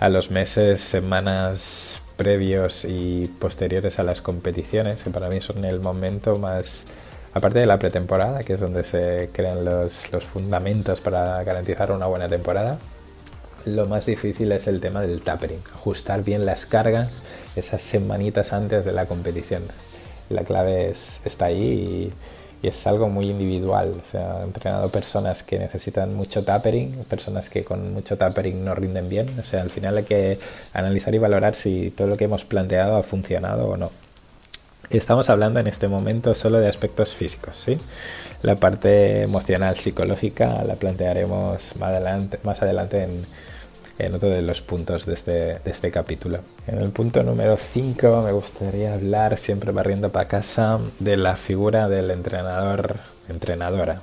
a 0.00 0.08
los 0.08 0.30
meses, 0.30 0.80
semanas 0.80 2.00
previos 2.16 2.84
y 2.84 3.26
posteriores 3.38 3.98
a 3.98 4.02
las 4.02 4.20
competiciones, 4.20 5.02
que 5.02 5.10
para 5.10 5.28
mí 5.28 5.40
son 5.40 5.64
el 5.64 5.80
momento 5.80 6.36
más, 6.36 6.86
aparte 7.32 7.58
de 7.58 7.66
la 7.66 7.78
pretemporada, 7.78 8.42
que 8.42 8.54
es 8.54 8.60
donde 8.60 8.84
se 8.84 9.30
crean 9.32 9.64
los, 9.64 10.12
los 10.12 10.24
fundamentos 10.24 11.00
para 11.00 11.42
garantizar 11.44 11.90
una 11.92 12.06
buena 12.06 12.28
temporada, 12.28 12.78
lo 13.64 13.86
más 13.86 14.06
difícil 14.06 14.52
es 14.52 14.66
el 14.66 14.80
tema 14.80 15.00
del 15.00 15.22
tapering, 15.22 15.62
ajustar 15.74 16.22
bien 16.22 16.44
las 16.44 16.66
cargas 16.66 17.20
esas 17.56 17.80
semanitas 17.80 18.52
antes 18.52 18.84
de 18.84 18.92
la 18.92 19.06
competición. 19.06 19.62
La 20.28 20.42
clave 20.42 20.90
es, 20.90 21.22
está 21.24 21.46
ahí 21.46 21.62
y, 21.62 22.12
es 22.68 22.86
algo 22.86 23.08
muy 23.08 23.30
individual. 23.30 23.94
O 24.02 24.06
sea, 24.06 24.40
he 24.40 24.44
entrenado 24.44 24.88
personas 24.88 25.42
que 25.42 25.58
necesitan 25.58 26.14
mucho 26.14 26.44
tapering, 26.44 27.04
personas 27.08 27.48
que 27.50 27.64
con 27.64 27.92
mucho 27.92 28.16
tapering 28.16 28.64
no 28.64 28.74
rinden 28.74 29.08
bien. 29.08 29.28
O 29.38 29.44
sea, 29.44 29.62
al 29.62 29.70
final 29.70 29.96
hay 29.98 30.04
que 30.04 30.38
analizar 30.72 31.14
y 31.14 31.18
valorar 31.18 31.54
si 31.54 31.90
todo 31.90 32.08
lo 32.08 32.16
que 32.16 32.24
hemos 32.24 32.44
planteado 32.44 32.96
ha 32.96 33.02
funcionado 33.02 33.68
o 33.68 33.76
no. 33.76 33.90
Estamos 34.90 35.30
hablando 35.30 35.60
en 35.60 35.66
este 35.66 35.88
momento 35.88 36.34
solo 36.34 36.58
de 36.58 36.68
aspectos 36.68 37.14
físicos, 37.14 37.56
¿sí? 37.56 37.78
La 38.42 38.56
parte 38.56 39.22
emocional, 39.22 39.76
psicológica 39.76 40.62
la 40.64 40.74
plantearemos 40.74 41.76
más 41.76 41.88
adelante, 41.88 42.38
más 42.42 42.62
adelante 42.62 43.04
en, 43.04 43.24
en 43.98 44.14
otro 44.14 44.28
de 44.28 44.42
los 44.42 44.60
puntos 44.60 45.06
de 45.06 45.14
este, 45.14 45.32
de 45.32 45.70
este 45.70 45.90
capítulo. 45.90 46.40
En 46.66 46.78
el 46.78 46.90
punto 46.90 47.22
número 47.22 47.56
5 47.56 48.22
me 48.22 48.32
gustaría 48.32 48.94
hablar, 48.94 49.38
siempre 49.38 49.72
barriendo 49.72 50.10
para 50.10 50.28
casa, 50.28 50.78
de 50.98 51.16
la 51.16 51.36
figura 51.36 51.88
del 51.88 52.10
entrenador, 52.10 52.98
entrenadora. 53.28 54.02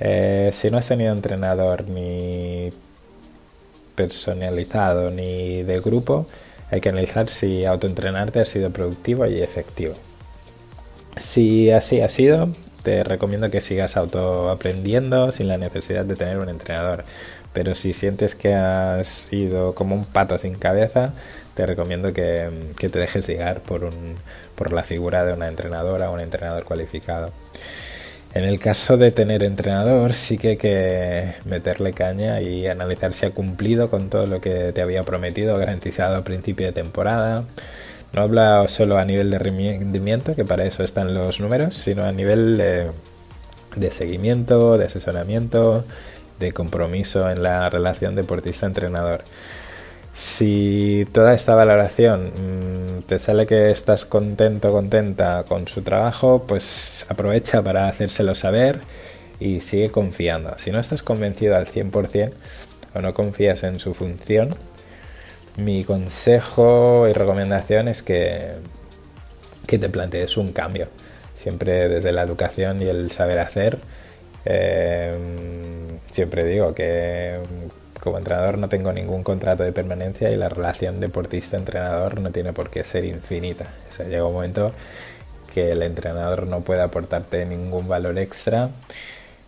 Eh, 0.00 0.50
si 0.52 0.70
no 0.70 0.78
has 0.78 0.88
tenido 0.88 1.12
entrenador 1.12 1.88
ni 1.88 2.72
personalizado 3.94 5.10
ni 5.10 5.62
de 5.62 5.80
grupo, 5.80 6.26
hay 6.70 6.80
que 6.80 6.88
analizar 6.88 7.28
si 7.28 7.64
autoentrenarte 7.64 8.40
ha 8.40 8.44
sido 8.44 8.70
productivo 8.70 9.26
y 9.26 9.40
efectivo. 9.42 9.94
Si 11.16 11.70
así 11.70 12.00
ha 12.00 12.08
sido, 12.08 12.48
te 12.84 13.02
recomiendo 13.02 13.50
que 13.50 13.60
sigas 13.60 13.96
autoaprendiendo 13.96 15.32
sin 15.32 15.48
la 15.48 15.58
necesidad 15.58 16.04
de 16.04 16.14
tener 16.14 16.38
un 16.38 16.48
entrenador 16.48 17.04
pero 17.54 17.74
si 17.76 17.94
sientes 17.94 18.34
que 18.34 18.52
has 18.52 19.32
ido 19.32 19.74
como 19.74 19.94
un 19.94 20.04
pato 20.04 20.36
sin 20.38 20.56
cabeza, 20.56 21.14
te 21.54 21.64
recomiendo 21.64 22.12
que, 22.12 22.50
te 22.76 22.88
dejes 22.98 23.26
llegar 23.28 23.60
por, 23.60 23.84
un, 23.84 24.16
por 24.56 24.72
la 24.72 24.82
figura 24.82 25.24
de 25.24 25.32
una 25.32 25.46
entrenadora 25.46 26.10
o 26.10 26.14
un 26.14 26.20
entrenador 26.20 26.64
cualificado. 26.64 27.30
En 28.34 28.42
el 28.44 28.58
caso 28.58 28.96
de 28.96 29.12
tener 29.12 29.44
entrenador, 29.44 30.14
sí 30.14 30.36
que 30.36 30.48
hay 30.48 30.56
que 30.56 31.34
meterle 31.44 31.92
caña 31.92 32.40
y 32.40 32.66
analizar 32.66 33.12
si 33.12 33.24
ha 33.26 33.30
cumplido 33.30 33.88
con 33.88 34.10
todo 34.10 34.26
lo 34.26 34.40
que 34.40 34.72
te 34.72 34.82
había 34.82 35.04
prometido, 35.04 35.56
garantizado 35.56 36.16
al 36.16 36.24
principio 36.24 36.66
de 36.66 36.72
temporada. 36.72 37.44
No 38.14 38.22
habla 38.22 38.68
solo 38.68 38.96
a 38.96 39.04
nivel 39.04 39.30
de 39.30 39.40
rendimiento, 39.40 40.36
que 40.36 40.44
para 40.44 40.64
eso 40.64 40.84
están 40.84 41.14
los 41.14 41.40
números, 41.40 41.74
sino 41.74 42.04
a 42.04 42.12
nivel 42.12 42.56
de, 42.56 43.90
seguimiento, 43.90 44.78
de 44.78 44.84
asesoramiento, 44.84 45.84
de 46.38 46.52
compromiso 46.52 47.28
en 47.28 47.42
la 47.42 47.68
relación 47.70 48.14
deportista-entrenador. 48.14 49.24
Si 50.14 51.08
toda 51.10 51.34
esta 51.34 51.56
valoración 51.56 52.26
mm, 52.28 53.02
te 53.02 53.18
sale 53.18 53.46
que 53.46 53.72
estás 53.72 54.04
contento, 54.04 54.70
contenta 54.70 55.44
con 55.48 55.66
su 55.66 55.82
trabajo, 55.82 56.44
pues 56.46 57.04
aprovecha 57.08 57.62
para 57.62 57.88
hacérselo 57.88 58.36
saber 58.36 58.80
y 59.40 59.58
sigue 59.58 59.90
confiando. 59.90 60.56
Si 60.56 60.70
no 60.70 60.78
estás 60.78 61.02
convencido 61.02 61.56
al 61.56 61.66
100% 61.66 62.30
o 62.94 63.00
no 63.00 63.12
confías 63.12 63.64
en 63.64 63.80
su 63.80 63.92
función, 63.92 64.54
mi 65.56 65.84
consejo 65.84 67.06
y 67.08 67.12
recomendación 67.12 67.88
es 67.88 68.02
que, 68.02 68.52
que 69.66 69.78
te 69.78 69.88
plantees 69.88 70.36
un 70.36 70.52
cambio. 70.52 70.88
Siempre 71.36 71.88
desde 71.88 72.12
la 72.12 72.22
educación 72.22 72.82
y 72.82 72.86
el 72.86 73.10
saber 73.10 73.38
hacer. 73.38 73.78
Eh, 74.44 75.16
siempre 76.10 76.44
digo 76.44 76.74
que 76.74 77.38
como 78.00 78.18
entrenador 78.18 78.58
no 78.58 78.68
tengo 78.68 78.92
ningún 78.92 79.22
contrato 79.22 79.64
de 79.64 79.72
permanencia 79.72 80.30
y 80.30 80.36
la 80.36 80.50
relación 80.50 81.00
deportista-entrenador 81.00 82.20
no 82.20 82.30
tiene 82.30 82.52
por 82.52 82.70
qué 82.70 82.84
ser 82.84 83.04
infinita. 83.04 83.66
O 83.90 83.92
sea, 83.92 84.06
llega 84.06 84.26
un 84.26 84.34
momento 84.34 84.72
que 85.54 85.72
el 85.72 85.82
entrenador 85.82 86.46
no 86.46 86.60
puede 86.60 86.82
aportarte 86.82 87.46
ningún 87.46 87.88
valor 87.88 88.18
extra, 88.18 88.70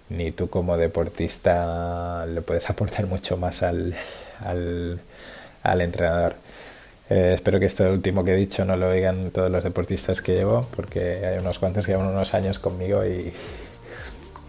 ni 0.08 0.30
tú 0.32 0.48
como 0.48 0.76
deportista 0.76 2.24
le 2.26 2.40
puedes 2.42 2.70
aportar 2.70 3.06
mucho 3.06 3.36
más 3.36 3.62
al, 3.62 3.94
entrenador. 5.74 6.36
Eh, 7.08 7.32
espero 7.34 7.60
que 7.60 7.66
esto 7.66 7.84
último 7.84 8.24
que 8.24 8.32
he 8.32 8.36
dicho 8.36 8.64
no 8.64 8.76
lo 8.76 8.88
oigan 8.88 9.30
todos 9.30 9.50
los 9.50 9.62
deportistas 9.62 10.20
que 10.20 10.32
llevo, 10.32 10.66
porque 10.74 11.24
hay 11.24 11.38
unos 11.38 11.58
cuantos 11.60 11.86
que 11.86 11.92
llevan 11.92 12.08
unos 12.08 12.34
años 12.34 12.58
conmigo 12.58 13.04
y, 13.04 13.32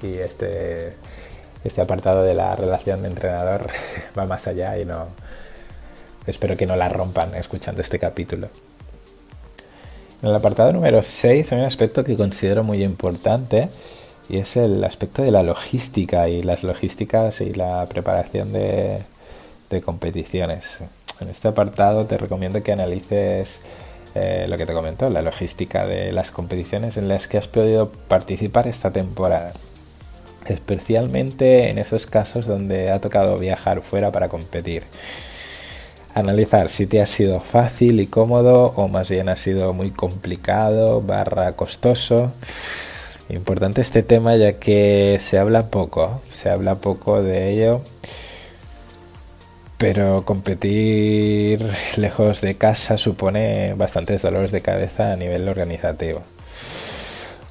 este 0.03 0.93
este 1.63 1.81
apartado 1.81 2.23
de 2.23 2.35
la 2.35 2.55
relación 2.55 3.01
de 3.01 3.07
entrenador 3.09 3.67
va 4.17 4.25
más 4.25 4.47
allá 4.47 4.77
y 4.77 4.85
no 4.85 5.07
espero 6.27 6.55
que 6.55 6.67
no 6.67 6.75
la 6.75 6.87
rompan 6.87 7.33
escuchando 7.35 7.81
este 7.81 7.99
capítulo. 7.99 8.49
En 10.21 10.29
el 10.29 10.35
apartado 10.35 10.71
número 10.71 11.01
6 11.01 11.51
hay 11.51 11.59
un 11.59 11.65
aspecto 11.65 12.03
que 12.03 12.15
considero 12.15 12.63
muy 12.63 12.83
importante 12.83 13.69
y 14.29 14.37
es 14.37 14.55
el 14.55 14.83
aspecto 14.83 15.23
de 15.23 15.31
la 15.31 15.43
logística 15.43 16.29
y 16.29 16.43
las 16.43 16.63
logísticas 16.63 17.41
y 17.41 17.53
la 17.53 17.85
preparación 17.87 18.53
de 18.53 19.01
competiciones. 19.83 20.81
En 21.21 21.29
este 21.29 21.47
apartado 21.47 22.05
te 22.05 22.17
recomiendo 22.17 22.61
que 22.63 22.71
analices 22.71 23.59
eh, 24.15 24.45
lo 24.49 24.57
que 24.57 24.65
te 24.65 24.73
comentó, 24.73 25.09
la 25.09 25.21
logística 25.21 25.85
de 25.85 26.11
las 26.11 26.31
competiciones 26.31 26.97
en 26.97 27.07
las 27.07 27.27
que 27.27 27.37
has 27.37 27.47
podido 27.47 27.91
participar 27.91 28.67
esta 28.67 28.91
temporada 28.91 29.53
especialmente 30.49 31.69
en 31.69 31.77
esos 31.77 32.07
casos 32.07 32.45
donde 32.45 32.91
ha 32.91 32.99
tocado 32.99 33.37
viajar 33.37 33.81
fuera 33.81 34.11
para 34.11 34.29
competir. 34.29 34.83
Analizar 36.13 36.69
si 36.69 36.87
te 36.87 37.01
ha 37.01 37.05
sido 37.05 37.39
fácil 37.39 37.99
y 37.99 38.07
cómodo 38.07 38.73
o 38.75 38.87
más 38.87 39.09
bien 39.09 39.29
ha 39.29 39.35
sido 39.35 39.73
muy 39.73 39.91
complicado 39.91 41.01
barra 41.01 41.51
costoso. 41.53 42.33
Importante 43.29 43.81
este 43.81 44.03
tema 44.03 44.35
ya 44.35 44.53
que 44.53 45.17
se 45.19 45.37
habla 45.37 45.67
poco, 45.67 46.21
se 46.29 46.49
habla 46.49 46.75
poco 46.75 47.21
de 47.21 47.51
ello, 47.51 47.81
pero 49.77 50.25
competir 50.25 51.63
lejos 51.97 52.41
de 52.41 52.55
casa 52.55 52.97
supone 52.97 53.73
bastantes 53.75 54.21
dolores 54.21 54.51
de 54.51 54.61
cabeza 54.61 55.13
a 55.13 55.15
nivel 55.15 55.47
organizativo. 55.47 56.23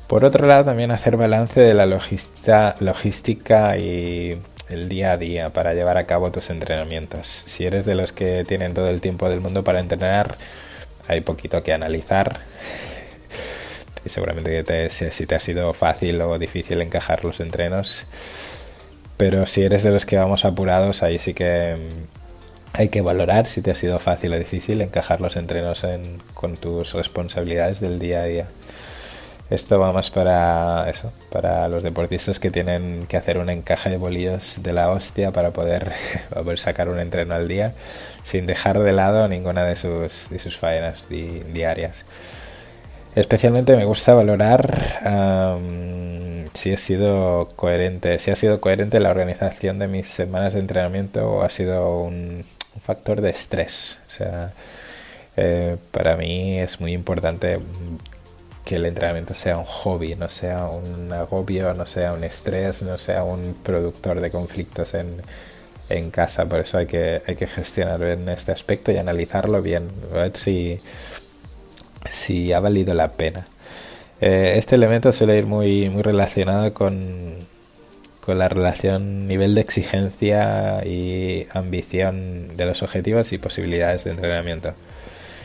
Por 0.06 0.24
otro 0.24 0.46
lado, 0.46 0.64
también 0.64 0.90
hacer 0.90 1.16
balance 1.16 1.60
de 1.60 1.74
la 1.74 1.86
logística 1.86 3.76
y 3.76 4.38
el 4.68 4.88
día 4.88 5.12
a 5.12 5.16
día 5.16 5.50
para 5.50 5.74
llevar 5.74 5.96
a 5.96 6.06
cabo 6.06 6.30
tus 6.30 6.50
entrenamientos. 6.50 7.44
Si 7.46 7.64
eres 7.64 7.84
de 7.84 7.94
los 7.94 8.12
que 8.12 8.44
tienen 8.44 8.74
todo 8.74 8.88
el 8.88 9.00
tiempo 9.00 9.28
del 9.28 9.40
mundo 9.40 9.64
para 9.64 9.80
entrenar, 9.80 10.38
hay 11.08 11.20
poquito 11.20 11.62
que 11.62 11.72
analizar. 11.72 12.40
Y 14.04 14.08
seguramente 14.08 14.64
que 14.64 14.90
si 14.90 15.26
te 15.26 15.34
ha 15.34 15.40
sido 15.40 15.72
fácil 15.72 16.20
o 16.20 16.38
difícil 16.38 16.80
encajar 16.82 17.24
los 17.24 17.40
entrenos. 17.40 18.06
Pero 19.16 19.46
si 19.46 19.62
eres 19.62 19.82
de 19.82 19.90
los 19.90 20.06
que 20.06 20.16
vamos 20.16 20.44
apurados, 20.44 21.02
ahí 21.02 21.18
sí 21.18 21.34
que 21.34 21.76
mm, 21.76 22.16
hay 22.78 22.88
que 22.88 23.00
valorar 23.00 23.46
si 23.46 23.62
te 23.62 23.70
ha 23.70 23.74
sido 23.74 23.98
fácil 23.98 24.32
o 24.34 24.38
difícil 24.38 24.82
encajar 24.82 25.20
los 25.20 25.36
entrenos 25.36 25.84
con 26.34 26.56
tus 26.56 26.92
responsabilidades 26.92 27.80
del 27.80 27.98
día 27.98 28.20
a 28.20 28.24
día. 28.24 28.46
Esto 29.48 29.78
va 29.78 29.92
más 29.92 30.10
para 30.10 30.90
eso, 30.90 31.12
para 31.30 31.68
los 31.68 31.84
deportistas 31.84 32.40
que 32.40 32.50
tienen 32.50 33.06
que 33.06 33.16
hacer 33.16 33.38
un 33.38 33.48
encaje 33.48 33.90
de 33.90 33.96
bolillos 33.96 34.60
de 34.62 34.72
la 34.72 34.90
hostia 34.90 35.30
para 35.30 35.52
poder, 35.52 35.92
sacar 36.56 36.88
un 36.88 36.98
entreno 36.98 37.34
al 37.34 37.46
día 37.46 37.72
sin 38.24 38.44
dejar 38.44 38.80
de 38.80 38.92
lado 38.92 39.28
ninguna 39.28 39.62
de 39.62 39.76
sus, 39.76 40.28
de 40.30 40.40
sus 40.40 40.58
faenas 40.58 41.08
diarias. 41.08 42.04
Especialmente 43.16 43.74
me 43.76 43.86
gusta 43.86 44.12
valorar 44.12 45.00
si 46.52 46.72
ha 46.74 46.76
sido 46.76 47.48
coherente, 47.56 48.18
si 48.18 48.30
ha 48.30 48.36
sido 48.36 48.60
coherente 48.60 49.00
la 49.00 49.08
organización 49.08 49.78
de 49.78 49.88
mis 49.88 50.06
semanas 50.06 50.52
de 50.52 50.60
entrenamiento 50.60 51.26
o 51.26 51.42
ha 51.42 51.48
sido 51.48 52.02
un, 52.02 52.44
factor 52.84 53.22
de 53.22 53.30
estrés. 53.30 54.00
O 54.06 54.10
sea, 54.10 54.52
eh, 55.34 55.78
para 55.92 56.16
mí 56.16 56.58
es 56.60 56.78
muy 56.78 56.92
importante 56.92 57.58
que 58.66 58.76
el 58.76 58.84
entrenamiento 58.84 59.32
sea 59.32 59.56
un 59.56 59.64
hobby, 59.64 60.14
no 60.14 60.28
sea 60.28 60.66
un 60.66 61.10
agobio, 61.10 61.72
no 61.72 61.86
sea 61.86 62.12
un 62.12 62.22
estrés, 62.22 62.82
no 62.82 62.98
sea 62.98 63.24
un 63.24 63.56
productor 63.62 64.20
de 64.20 64.30
conflictos 64.30 64.92
en, 64.92 65.22
en 65.88 66.10
casa. 66.10 66.44
Por 66.44 66.60
eso 66.60 66.76
hay 66.76 66.86
que, 66.86 67.22
hay 67.26 67.34
que 67.34 67.46
gestionar 67.46 67.98
bien 67.98 68.28
este 68.28 68.52
aspecto 68.52 68.92
y 68.92 68.98
analizarlo 68.98 69.62
bien, 69.62 69.88
a 70.12 70.16
ver 70.16 70.36
si, 70.36 70.80
si 72.10 72.52
ha 72.52 72.60
valido 72.60 72.94
la 72.94 73.12
pena. 73.12 73.46
Eh, 74.20 74.54
este 74.56 74.76
elemento 74.76 75.12
suele 75.12 75.36
ir 75.38 75.46
muy, 75.46 75.90
muy 75.90 76.02
relacionado 76.02 76.72
con, 76.72 77.46
con 78.20 78.38
la 78.38 78.48
relación 78.48 79.28
nivel 79.28 79.54
de 79.54 79.60
exigencia 79.60 80.84
y 80.84 81.46
ambición 81.52 82.56
de 82.56 82.66
los 82.66 82.82
objetivos 82.82 83.32
y 83.32 83.38
posibilidades 83.38 84.04
de 84.04 84.10
entrenamiento. 84.10 84.74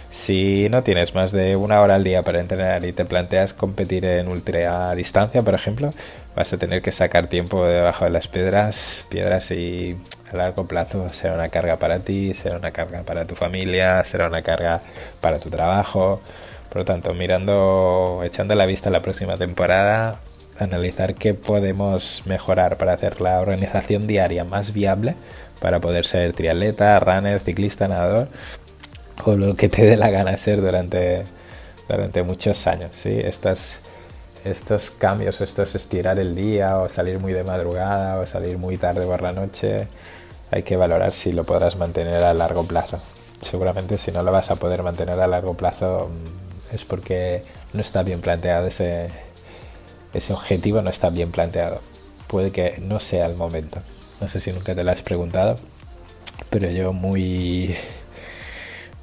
Si 0.09 0.67
no 0.69 0.83
tienes 0.83 1.15
más 1.15 1.31
de 1.31 1.55
una 1.55 1.79
hora 1.79 1.95
al 1.95 2.03
día 2.03 2.21
para 2.23 2.41
entrenar 2.41 2.83
y 2.83 2.91
te 2.91 3.05
planteas 3.05 3.53
competir 3.53 4.03
en 4.03 4.27
ultra 4.27 4.93
distancia, 4.93 5.41
por 5.41 5.53
ejemplo, 5.53 5.93
vas 6.35 6.51
a 6.51 6.57
tener 6.57 6.81
que 6.81 6.91
sacar 6.91 7.27
tiempo 7.27 7.65
debajo 7.65 8.03
de 8.03 8.11
las 8.11 8.27
piedras, 8.27 9.05
piedras 9.09 9.51
y 9.51 9.95
a 10.33 10.35
largo 10.35 10.67
plazo 10.67 11.07
será 11.13 11.35
una 11.35 11.47
carga 11.49 11.77
para 11.77 11.99
ti, 11.99 12.33
será 12.33 12.57
una 12.57 12.71
carga 12.71 13.03
para 13.03 13.25
tu 13.25 13.35
familia, 13.35 14.03
será 14.03 14.27
una 14.27 14.41
carga 14.41 14.81
para 15.21 15.39
tu 15.39 15.49
trabajo. 15.49 16.21
Por 16.71 16.83
lo 16.83 16.85
tanto, 16.85 17.13
mirando, 17.13 18.21
echando 18.23 18.55
la 18.55 18.65
vista 18.65 18.87
a 18.87 18.93
la 18.93 19.01
próxima 19.01 19.35
temporada, 19.35 20.21
analizar 20.57 21.15
qué 21.15 21.33
podemos 21.33 22.23
mejorar 22.25 22.77
para 22.77 22.93
hacer 22.93 23.19
la 23.19 23.41
organización 23.41 24.07
diaria 24.07 24.45
más 24.45 24.71
viable 24.71 25.15
para 25.59 25.81
poder 25.81 26.05
ser 26.05 26.31
triatleta, 26.31 26.97
runner, 27.01 27.41
ciclista, 27.41 27.89
nadador 27.89 28.29
o 29.25 29.35
lo 29.35 29.55
que 29.55 29.67
te 29.67 29.85
dé 29.85 29.97
la 29.97 30.11
gana 30.11 30.37
ser 30.37 30.61
durante, 30.61 31.25
durante 31.89 32.23
muchos 32.23 32.65
años. 32.67 32.91
¿sí? 32.93 33.19
Estos, 33.19 33.79
estos 34.45 34.91
cambios, 34.91 35.41
estos 35.41 35.75
estirar 35.75 36.19
el 36.19 36.35
día 36.35 36.77
o 36.77 36.87
salir 36.87 37.19
muy 37.19 37.33
de 37.33 37.43
madrugada 37.43 38.17
o 38.17 38.25
salir 38.25 38.57
muy 38.57 38.77
tarde 38.77 39.05
por 39.05 39.21
la 39.21 39.33
noche, 39.33 39.89
hay 40.51 40.63
que 40.63 40.77
valorar 40.77 41.11
si 41.11 41.33
lo 41.33 41.43
podrás 41.43 41.75
mantener 41.75 42.23
a 42.23 42.33
largo 42.33 42.63
plazo. 42.63 42.97
Seguramente 43.41 43.97
si 43.97 44.11
no 44.11 44.23
lo 44.23 44.31
vas 44.31 44.51
a 44.51 44.55
poder 44.55 44.83
mantener 44.83 45.19
a 45.19 45.27
largo 45.27 45.55
plazo 45.55 46.09
es 46.73 46.85
porque 46.85 47.43
no 47.73 47.81
está 47.81 48.03
bien 48.03 48.21
planteado 48.21 48.67
ese, 48.67 49.09
objetivo, 50.29 50.81
no 50.81 50.89
está 50.89 51.09
bien 51.09 51.31
planteado. 51.31 51.81
Puede 52.27 52.51
que 52.51 52.79
no 52.81 52.99
sea 52.99 53.25
el 53.25 53.35
momento. 53.35 53.79
No 54.19 54.27
sé 54.27 54.39
si 54.39 54.51
nunca 54.51 54.75
te 54.75 54.83
lo 54.83 54.91
has 54.91 55.01
preguntado, 55.01 55.57
pero 56.49 56.69
yo 56.69 56.93
muy 56.93 57.75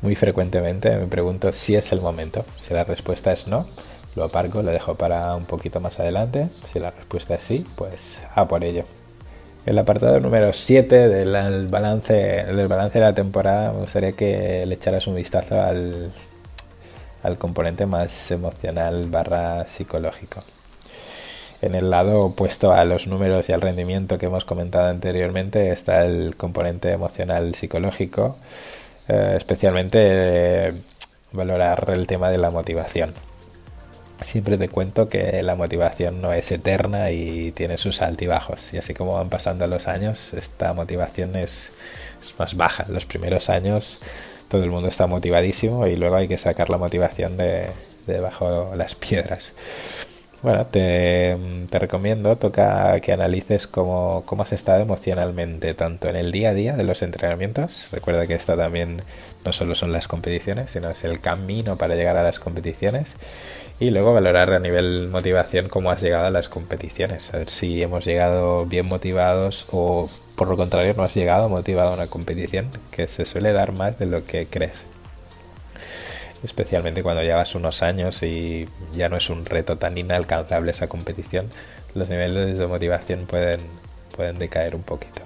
muy 0.01 0.15
frecuentemente 0.15 0.97
me 0.97 1.07
pregunto 1.07 1.53
si 1.53 1.75
es 1.75 1.93
el 1.93 2.01
momento. 2.01 2.45
Si 2.59 2.73
la 2.73 2.85
respuesta 2.85 3.33
es 3.33 3.49
no, 3.49 3.67
lo 4.15 4.25
aparco, 4.25 4.63
lo 4.63 4.71
dejo 4.71 4.95
para 4.95 5.35
un 5.35 5.45
poquito 5.45 5.81
más 5.81 5.99
adelante. 6.01 6.49
Si 6.73 6.79
la 6.79 6.91
respuesta 6.91 7.35
es 7.35 7.45
sí, 7.45 7.67
pues 7.77 8.21
a 8.35 8.47
por 8.49 8.65
ello. 8.65 8.85
El 9.67 9.79
apartado 9.79 10.19
número 10.21 10.53
7 10.53 11.09
del 11.09 11.67
balance, 11.67 12.15
del 12.15 12.69
balance 12.69 12.99
de 12.99 13.05
la 13.05 13.15
temporada, 13.15 13.73
me 13.73 13.81
gustaría 13.81 14.13
que 14.13 14.65
le 14.65 14.75
echaras 14.75 15.07
un 15.07 15.15
vistazo 15.15 15.61
al, 15.61 16.11
al 17.23 17.39
componente 17.39 17.87
más 17.87 18.31
emocional 18.31 19.07
barra 19.09 19.67
psicológico. 19.69 20.43
En 21.61 21.75
el 21.75 21.91
lado 21.91 22.21
opuesto 22.23 22.73
a 22.73 22.85
los 22.85 23.09
números 23.09 23.49
y 23.49 23.53
al 23.53 23.61
rendimiento 23.61 24.17
que 24.17 24.27
hemos 24.27 24.45
comentado 24.45 24.89
anteriormente 24.89 25.73
está 25.73 26.05
el 26.05 26.37
componente 26.37 26.93
emocional 26.93 27.55
psicológico, 27.57 28.37
eh, 29.09 29.35
especialmente 29.37 29.99
eh, 30.01 30.73
valorar 31.33 31.91
el 31.93 32.07
tema 32.07 32.31
de 32.31 32.39
la 32.39 32.51
motivación. 32.51 33.13
Siempre 34.23 34.57
te 34.57 34.69
cuento 34.69 35.09
que 35.09 35.43
la 35.43 35.55
motivación 35.55 36.21
no 36.21 36.33
es 36.33 36.51
eterna 36.51 37.11
y 37.11 37.53
tiene 37.53 37.77
sus 37.77 38.03
altibajos. 38.03 38.73
Y 38.73 38.79
así 38.79 38.95
como 38.95 39.15
van 39.15 39.29
pasando 39.29 39.67
los 39.69 39.87
años, 39.87 40.35
esta 40.35 40.73
motivación 40.75 41.37
es, 41.37 41.73
más 42.39 42.57
baja. 42.57 42.85
Los 42.89 43.07
primeros 43.07 43.49
años 43.49 44.01
todo 44.49 44.65
el 44.65 44.71
mundo 44.71 44.89
está 44.89 45.07
motivadísimo 45.07 45.87
y 45.87 45.97
luego 45.97 46.17
hay 46.17 46.29
que 46.29 46.39
sacar 46.39 46.71
la 46.71 46.79
motivación 46.79 47.37
de, 47.37 47.67
de 48.07 48.21
bajo 48.21 48.75
las 48.75 48.95
piedras. 48.95 49.53
Bueno, 50.41 50.67
te, 50.67 51.37
recomiendo, 51.73 52.37
toca 52.37 53.01
que 53.01 53.13
analices 53.13 53.67
cómo, 53.67 54.23
cómo, 54.25 54.45
has 54.45 54.53
estado 54.53 54.81
emocionalmente, 54.81 55.75
tanto 55.75 56.09
en 56.09 56.15
el 56.15 56.31
día 56.31 56.51
a 56.51 56.55
día 56.55 56.77
de 56.77 56.85
los 56.85 57.03
entrenamientos. 57.03 57.89
Recuerda 57.91 58.25
que 58.29 58.35
esto 58.35 58.57
también 58.57 59.03
no 59.45 59.53
solo 59.53 59.75
son 59.75 59.91
las 59.91 60.07
competiciones, 60.07 60.71
sino 60.71 60.91
es 60.91 61.03
el 61.03 61.21
camino 61.21 61.77
para 61.77 61.97
llegar 61.97 62.17
a 62.17 62.23
las 62.23 62.39
competiciones. 62.39 63.15
Y 63.81 63.91
luego 63.91 64.13
valorar 64.15 64.53
a 64.53 64.61
nivel 64.61 65.09
motivación 65.09 65.69
cómo 65.69 65.91
has 65.91 66.03
llegado 66.03 66.27
a 66.27 66.31
las 66.31 66.49
competiciones. 66.49 67.35
A 67.35 67.39
ver 67.39 67.51
si 67.51 67.83
hemos 67.83 68.05
llegado 68.05 68.65
bien 68.67 68.87
motivados 68.87 69.67
o 69.73 70.09
por 70.39 70.49
lo 70.49 70.57
contrario 70.57 70.95
no 70.97 71.03
has 71.03 71.15
llegado 71.15 71.51
motivado 71.51 71.91
a 71.91 71.95
una 71.95 72.07
competición, 72.07 72.71
que 72.91 73.09
se 73.09 73.27
suele 73.27 73.53
dar 73.53 73.73
más 73.73 73.99
de 73.99 74.07
lo 74.07 74.25
que 74.25 74.47
crees 74.47 74.85
especialmente 76.45 77.03
cuando 77.03 77.23
llevas 77.23 77.55
unos 77.55 77.83
años 77.83 78.23
y 78.23 78.69
ya 78.95 79.09
no 79.09 79.17
es 79.17 79.31
un 79.31 79.45
reto 79.45 79.77
tan 79.77 79.99
inalcanzable 79.99 80.71
esa 80.71 80.89
competición, 80.89 81.51
los 81.95 82.09
niveles 82.09 82.59
de 82.59 82.67
motivación 82.67 83.27
pueden, 83.27 83.61
pueden 84.15 84.39
decaer 84.39 84.75
un 84.75 84.83
poquito. 84.83 85.23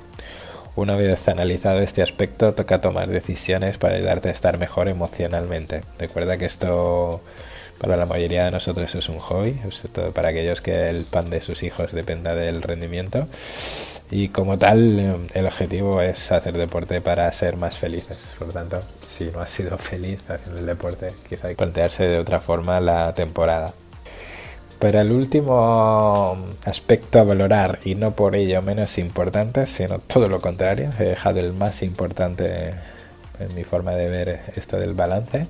Una 0.74 0.96
vez 0.96 1.28
analizado 1.28 1.80
este 1.80 2.00
aspecto, 2.00 2.54
toca 2.54 2.80
tomar 2.80 3.08
decisiones 3.08 3.76
para 3.76 3.96
ayudarte 3.96 4.30
a 4.30 4.32
estar 4.32 4.58
mejor 4.58 4.88
emocionalmente. 4.88 5.82
Recuerda 5.98 6.38
que 6.38 6.46
esto 6.46 7.20
para 7.78 7.96
la 7.96 8.06
mayoría 8.06 8.46
de 8.46 8.52
nosotros 8.52 8.94
es 8.94 9.08
un 9.10 9.18
hobby, 9.18 9.60
sobre 9.70 9.92
todo 9.92 10.12
para 10.12 10.30
aquellos 10.30 10.62
que 10.62 10.88
el 10.88 11.04
pan 11.04 11.28
de 11.28 11.42
sus 11.42 11.62
hijos 11.62 11.92
dependa 11.92 12.34
del 12.34 12.62
rendimiento. 12.62 13.28
Y 14.14 14.28
como 14.28 14.58
tal, 14.58 15.26
el 15.32 15.46
objetivo 15.46 16.02
es 16.02 16.30
hacer 16.32 16.58
deporte 16.58 17.00
para 17.00 17.32
ser 17.32 17.56
más 17.56 17.78
felices. 17.78 18.34
Por 18.38 18.48
lo 18.48 18.52
tanto, 18.52 18.82
si 19.02 19.24
no 19.30 19.40
has 19.40 19.48
sido 19.48 19.78
feliz 19.78 20.20
haciendo 20.28 20.60
el 20.60 20.66
deporte, 20.66 21.14
quizá 21.26 21.46
hay 21.48 21.54
que 21.54 21.56
plantearse 21.56 22.06
de 22.06 22.18
otra 22.18 22.38
forma 22.38 22.78
la 22.78 23.14
temporada. 23.14 23.72
Pero 24.78 25.00
el 25.00 25.12
último 25.12 26.36
aspecto 26.66 27.20
a 27.20 27.24
valorar, 27.24 27.78
y 27.86 27.94
no 27.94 28.14
por 28.14 28.36
ello 28.36 28.60
menos 28.60 28.98
importante, 28.98 29.64
sino 29.64 29.98
todo 29.98 30.28
lo 30.28 30.42
contrario, 30.42 30.90
he 30.98 31.04
dejado 31.04 31.40
el 31.40 31.54
más 31.54 31.82
importante 31.82 32.74
en 33.40 33.54
mi 33.54 33.64
forma 33.64 33.92
de 33.92 34.10
ver 34.10 34.42
esto 34.54 34.76
del 34.76 34.92
balance, 34.92 35.46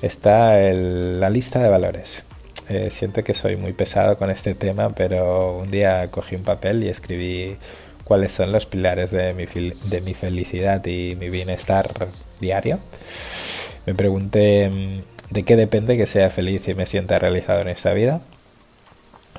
está 0.00 0.58
la 0.58 1.30
lista 1.30 1.60
de 1.60 1.68
valores. 1.68 2.24
Eh, 2.68 2.90
siento 2.90 3.22
que 3.22 3.34
soy 3.34 3.56
muy 3.56 3.74
pesado 3.74 4.16
con 4.16 4.28
este 4.28 4.54
tema, 4.54 4.90
pero 4.90 5.58
un 5.58 5.70
día 5.70 6.10
cogí 6.10 6.34
un 6.34 6.42
papel 6.42 6.82
y 6.82 6.88
escribí 6.88 7.58
cuáles 8.04 8.32
son 8.32 8.52
los 8.52 8.66
pilares 8.66 9.10
de 9.10 9.34
mi, 9.34 9.46
de 9.46 10.00
mi 10.00 10.14
felicidad 10.14 10.84
y 10.86 11.16
mi 11.16 11.30
bienestar 11.30 12.08
diario. 12.40 12.78
Me 13.86 13.94
pregunté 13.94 14.68
mm, 14.68 15.32
de 15.32 15.42
qué 15.44 15.56
depende 15.56 15.96
que 15.96 16.06
sea 16.06 16.30
feliz 16.30 16.68
y 16.68 16.74
me 16.74 16.86
sienta 16.86 17.18
realizado 17.18 17.60
en 17.60 17.68
esta 17.68 17.92
vida. 17.92 18.20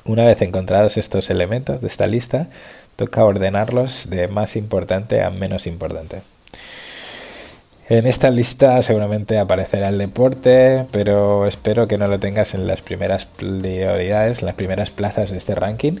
Una 0.04 0.24
vez 0.24 0.42
encontrados 0.42 0.96
estos 0.96 1.30
elementos 1.30 1.80
de 1.80 1.86
esta 1.86 2.06
lista, 2.06 2.48
toca 2.96 3.24
ordenarlos 3.24 4.10
de 4.10 4.28
más 4.28 4.56
importante 4.56 5.22
a 5.22 5.30
menos 5.30 5.66
importante. 5.66 6.22
En 7.88 8.06
esta 8.06 8.30
lista 8.30 8.80
seguramente 8.80 9.38
aparecerá 9.38 9.90
el 9.90 9.98
deporte, 9.98 10.86
pero 10.90 11.46
espero 11.46 11.86
que 11.86 11.98
no 11.98 12.08
lo 12.08 12.18
tengas 12.18 12.54
en 12.54 12.66
las 12.66 12.80
primeras 12.80 13.26
prioridades, 13.26 14.40
las 14.40 14.54
primeras 14.54 14.90
plazas 14.90 15.30
de 15.30 15.36
este 15.36 15.54
ranking. 15.54 15.98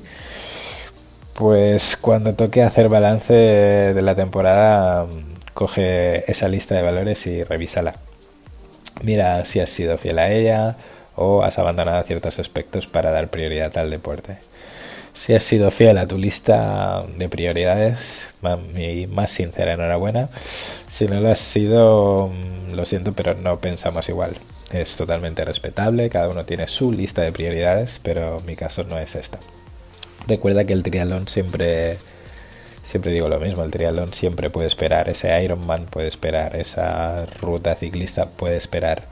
Pues 1.34 1.96
cuando 1.96 2.34
toque 2.34 2.62
hacer 2.62 2.88
balance 2.88 3.34
de 3.34 4.02
la 4.02 4.14
temporada, 4.14 5.06
coge 5.52 6.30
esa 6.30 6.46
lista 6.46 6.76
de 6.76 6.82
valores 6.82 7.26
y 7.26 7.42
revísala. 7.42 7.96
Mira 9.02 9.44
si 9.44 9.58
has 9.58 9.70
sido 9.70 9.98
fiel 9.98 10.20
a 10.20 10.30
ella 10.30 10.76
o 11.16 11.42
has 11.42 11.58
abandonado 11.58 12.00
ciertos 12.04 12.38
aspectos 12.38 12.86
para 12.86 13.10
dar 13.10 13.30
prioridad 13.30 13.76
al 13.78 13.90
deporte. 13.90 14.36
Si 15.12 15.34
has 15.34 15.42
sido 15.42 15.72
fiel 15.72 15.98
a 15.98 16.06
tu 16.06 16.18
lista 16.18 17.04
de 17.16 17.28
prioridades, 17.28 18.28
mi 18.72 19.08
más 19.08 19.30
sincera 19.32 19.72
enhorabuena. 19.72 20.28
Si 20.86 21.06
no 21.08 21.20
lo 21.20 21.30
has 21.30 21.40
sido, 21.40 22.28
mm, 22.28 22.74
lo 22.74 22.84
siento, 22.84 23.12
pero 23.12 23.34
no 23.34 23.58
pensamos 23.58 24.08
igual. 24.08 24.36
Es 24.72 24.96
totalmente 24.96 25.44
respetable, 25.44 26.10
cada 26.10 26.28
uno 26.28 26.44
tiene 26.44 26.68
su 26.68 26.92
lista 26.92 27.22
de 27.22 27.32
prioridades, 27.32 28.00
pero 28.02 28.40
mi 28.46 28.54
caso 28.54 28.84
no 28.84 28.98
es 28.98 29.16
esta. 29.16 29.40
Recuerda 30.26 30.64
que 30.64 30.72
el 30.72 30.82
triatlón 30.82 31.28
siempre, 31.28 31.98
siempre 32.82 33.12
digo 33.12 33.28
lo 33.28 33.38
mismo, 33.40 33.62
el 33.62 33.70
triatlón 33.70 34.14
siempre 34.14 34.48
puede 34.48 34.68
esperar, 34.68 35.08
ese 35.08 35.42
Ironman 35.42 35.84
puede 35.86 36.08
esperar, 36.08 36.56
esa 36.56 37.26
ruta 37.26 37.74
ciclista 37.74 38.30
puede 38.30 38.56
esperar, 38.56 39.02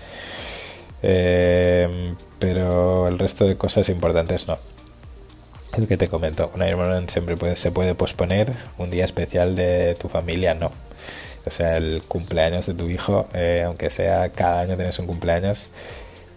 eh, 1.03 2.15
pero 2.39 3.09
el 3.09 3.19
resto 3.19 3.47
de 3.47 3.57
cosas 3.57 3.89
importantes 3.91 4.49
no. 4.49 4.59
El 5.77 5.87
que 5.87 5.97
te 5.97 6.09
comento, 6.09 6.51
un 6.55 6.67
Ironman 6.67 7.09
siempre 7.09 7.57
se 7.57 7.71
puede 7.71 7.95
posponer, 7.95 8.53
un 8.79 8.91
día 8.91 9.05
especial 9.05 9.55
de 9.55 9.95
tu 9.97 10.09
familia 10.09 10.55
no. 10.55 10.73
O 11.45 11.51
sea, 11.51 11.77
el 11.77 12.03
cumpleaños 12.07 12.67
de 12.67 12.75
tu 12.75 12.89
hijo, 12.89 13.29
eh, 13.35 13.65
aunque 13.67 13.91
sea 13.91 14.31
cada 14.31 14.61
año 14.61 14.77
tienes 14.77 14.99
un 14.99 15.07
cumpleaños, 15.07 15.69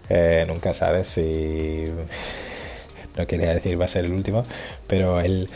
eh, 0.09 0.45
nunca 0.47 0.73
sabes 0.73 1.07
si 1.07 1.85
no 3.17 3.27
quería 3.27 3.53
decir 3.53 3.79
va 3.79 3.85
a 3.85 3.89
ser 3.89 4.05
el 4.05 4.13
último, 4.13 4.43
pero 4.87 5.19
el 5.19 5.49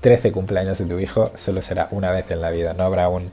13 0.00 0.32
cumpleaños 0.32 0.78
de 0.78 0.84
tu 0.86 0.98
hijo 0.98 1.32
solo 1.34 1.62
será 1.62 1.88
una 1.90 2.10
vez 2.10 2.30
en 2.30 2.40
la 2.40 2.50
vida, 2.50 2.74
no 2.74 2.84
habrá 2.84 3.08
un 3.08 3.30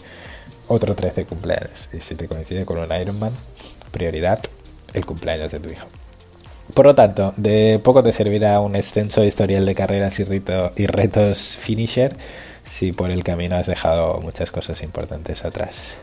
otro 0.68 0.96
13 0.96 1.26
cumpleaños. 1.26 1.90
Y 1.94 2.00
si 2.00 2.16
te 2.16 2.28
coincide 2.28 2.66
con 2.66 2.78
un 2.78 2.92
Ironman, 2.92 3.34
prioridad 3.92 4.40
el 4.94 5.06
cumpleaños 5.06 5.52
de 5.52 5.60
tu 5.60 5.70
hijo. 5.70 5.88
Por 6.74 6.86
lo 6.86 6.96
tanto, 6.96 7.34
de 7.38 7.80
poco 7.84 8.02
te 8.02 8.12
servirá 8.12 8.60
un 8.60 8.76
extenso 8.76 9.24
historial 9.24 9.66
de 9.66 9.76
carreras 9.76 10.20
y, 10.20 10.86
retos 10.88 11.58
finisher 11.58 12.16
si 12.64 12.94
por 12.94 13.12
el 13.12 13.24
camino 13.24 13.58
has 13.58 13.68
dejado 13.68 14.20
muchas 14.22 14.50
cosas 14.50 14.82
importantes 14.82 15.44
atrás. 15.44 15.96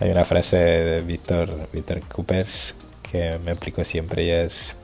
Hay 0.00 0.10
una 0.10 0.24
frase 0.24 0.56
de 0.56 1.00
Víctor, 1.00 1.68
Víctor 1.72 2.00
Coopers 2.00 2.74
que 3.10 3.38
me 3.44 3.52
explico 3.52 3.84
siempre 3.84 4.24
y 4.24 4.30
es 4.30 4.74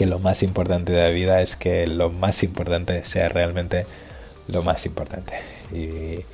que 0.00 0.06
lo 0.06 0.18
más 0.18 0.42
importante 0.42 0.92
de 0.92 1.02
la 1.02 1.10
vida 1.10 1.42
es 1.42 1.56
que 1.56 1.86
lo 1.86 2.08
más 2.08 2.42
importante 2.42 3.04
sea 3.04 3.28
realmente 3.28 3.84
lo 4.48 4.62
más 4.62 4.86
importante. 4.86 5.34
Y 5.72 6.24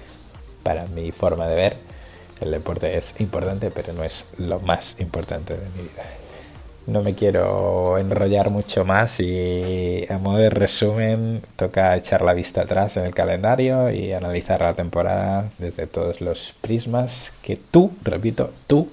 para 0.62 0.86
mi 0.86 1.10
forma 1.10 1.48
de 1.48 1.56
ver, 1.56 1.76
el 2.40 2.52
deporte 2.52 2.96
es 2.96 3.20
importante, 3.20 3.72
pero 3.72 3.92
no 3.92 4.04
es 4.04 4.24
lo 4.38 4.60
más 4.60 5.00
importante 5.00 5.54
de 5.54 5.66
mi 5.70 5.82
vida. 5.82 6.04
No 6.86 7.02
me 7.02 7.16
quiero 7.16 7.98
enrollar 7.98 8.50
mucho 8.50 8.84
más 8.84 9.18
y 9.18 10.06
a 10.08 10.18
modo 10.18 10.38
de 10.38 10.50
resumen 10.50 11.42
toca 11.56 11.96
echar 11.96 12.22
la 12.22 12.34
vista 12.34 12.62
atrás 12.62 12.96
en 12.96 13.02
el 13.02 13.14
calendario 13.14 13.90
y 13.90 14.12
analizar 14.12 14.60
la 14.60 14.74
temporada 14.74 15.50
desde 15.58 15.88
todos 15.88 16.20
los 16.20 16.54
prismas 16.60 17.32
que 17.42 17.56
tú, 17.56 17.90
repito, 18.04 18.52
tú 18.68 18.88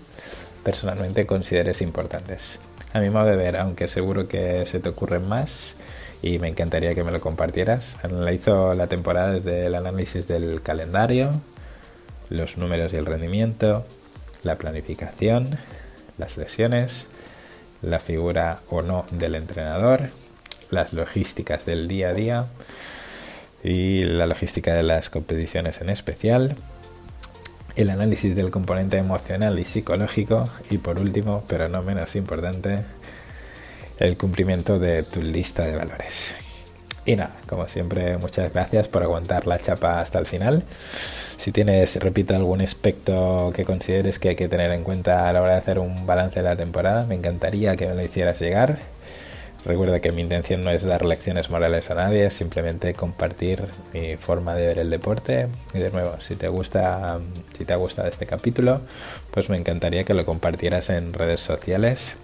personalmente 0.63 1.27
consideres 1.27 1.83
importantes. 1.83 2.59
A 2.93 2.99
mi 2.99 3.09
modo 3.09 3.25
de 3.25 3.35
ver, 3.35 3.57
aunque 3.57 3.87
seguro 3.87 4.27
que 4.27 4.67
se 4.67 4.79
te 4.79 4.89
ocurren 4.89 5.27
más 5.27 5.77
y 6.21 6.37
me 6.37 6.47
encantaría 6.47 6.93
que 6.93 7.03
me 7.03 7.11
lo 7.11 7.19
compartieras, 7.19 7.97
analizo 8.03 8.75
la 8.75 8.85
temporada 8.85 9.31
desde 9.31 9.65
el 9.65 9.73
análisis 9.73 10.27
del 10.27 10.61
calendario, 10.61 11.31
los 12.29 12.57
números 12.57 12.93
y 12.93 12.97
el 12.97 13.07
rendimiento, 13.07 13.83
la 14.43 14.55
planificación, 14.57 15.57
las 16.19 16.37
lesiones, 16.37 17.07
la 17.81 17.99
figura 17.99 18.59
o 18.69 18.83
no 18.83 19.05
del 19.09 19.33
entrenador, 19.33 20.11
las 20.69 20.93
logísticas 20.93 21.65
del 21.65 21.87
día 21.87 22.09
a 22.09 22.13
día 22.13 22.45
y 23.63 24.03
la 24.03 24.27
logística 24.27 24.71
de 24.75 24.83
las 24.83 25.09
competiciones 25.09 25.81
en 25.81 25.89
especial, 25.89 26.57
el 27.75 27.89
análisis 27.89 28.35
del 28.35 28.51
componente 28.51 28.97
emocional 28.97 29.57
y 29.59 29.65
psicológico 29.65 30.49
y 30.69 30.77
por 30.77 30.99
último, 30.99 31.43
pero 31.47 31.69
no 31.69 31.81
menos 31.81 32.15
importante, 32.15 32.83
el 33.99 34.17
cumplimiento 34.17 34.79
de 34.79 35.03
tu 35.03 35.21
lista 35.21 35.65
de 35.65 35.75
valores. 35.75 36.35
Y 37.05 37.15
nada, 37.15 37.35
como 37.47 37.67
siempre, 37.67 38.17
muchas 38.17 38.53
gracias 38.53 38.87
por 38.87 39.03
aguantar 39.03 39.45
la 39.45 39.59
chapa 39.59 39.99
hasta 39.99 40.19
el 40.19 40.25
final. 40.25 40.63
Si 41.37 41.51
tienes, 41.51 41.97
repito, 41.97 42.35
algún 42.35 42.61
aspecto 42.61 43.51
que 43.53 43.65
consideres 43.65 44.19
que 44.19 44.29
hay 44.29 44.35
que 44.35 44.47
tener 44.47 44.71
en 44.71 44.83
cuenta 44.83 45.27
a 45.27 45.33
la 45.33 45.41
hora 45.41 45.53
de 45.53 45.59
hacer 45.59 45.79
un 45.79 46.05
balance 46.05 46.41
de 46.41 46.47
la 46.47 46.55
temporada, 46.55 47.05
me 47.05 47.15
encantaría 47.15 47.75
que 47.75 47.87
me 47.87 47.95
lo 47.95 48.01
hicieras 48.01 48.39
llegar. 48.39 48.79
Recuerda 49.65 50.01
que 50.01 50.11
mi 50.11 50.21
intención 50.21 50.61
no 50.61 50.71
es 50.71 50.83
dar 50.83 51.05
lecciones 51.05 51.49
morales 51.49 51.89
a 51.89 51.95
nadie, 51.95 52.25
es 52.25 52.33
simplemente 52.33 52.93
compartir 52.93 53.65
mi 53.93 54.17
forma 54.17 54.55
de 54.55 54.67
ver 54.67 54.79
el 54.79 54.89
deporte. 54.89 55.47
Y 55.73 55.79
de 55.79 55.89
nuevo, 55.89 56.19
si 56.19 56.35
te 56.35 56.49
gusta, 56.49 57.19
si 57.57 57.63
te 57.63 57.71
ha 57.71 57.77
gustado 57.77 58.09
este 58.09 58.25
capítulo, 58.25 58.81
pues 59.31 59.49
me 59.49 59.57
encantaría 59.57 60.03
que 60.03 60.13
lo 60.13 60.25
compartieras 60.25 60.89
en 60.89 61.13
redes 61.13 61.39
sociales 61.39 62.17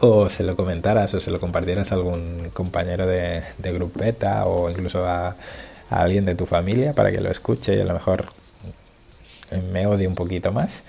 o 0.00 0.28
se 0.28 0.42
lo 0.42 0.56
comentaras 0.56 1.14
o 1.14 1.20
se 1.20 1.30
lo 1.30 1.38
compartieras 1.38 1.92
a 1.92 1.94
algún 1.94 2.50
compañero 2.52 3.06
de, 3.06 3.42
Beta 3.94 4.46
o 4.46 4.68
incluso 4.68 5.06
a, 5.06 5.28
a, 5.28 5.36
alguien 6.02 6.24
de 6.24 6.34
tu 6.34 6.46
familia 6.46 6.94
para 6.94 7.12
que 7.12 7.20
lo 7.20 7.30
escuche 7.30 7.76
y 7.76 7.80
a 7.80 7.84
lo 7.84 7.94
mejor 7.94 8.26
me 9.72 9.86
odie 9.86 10.08
un 10.08 10.16
poquito 10.16 10.50
más 10.50 10.82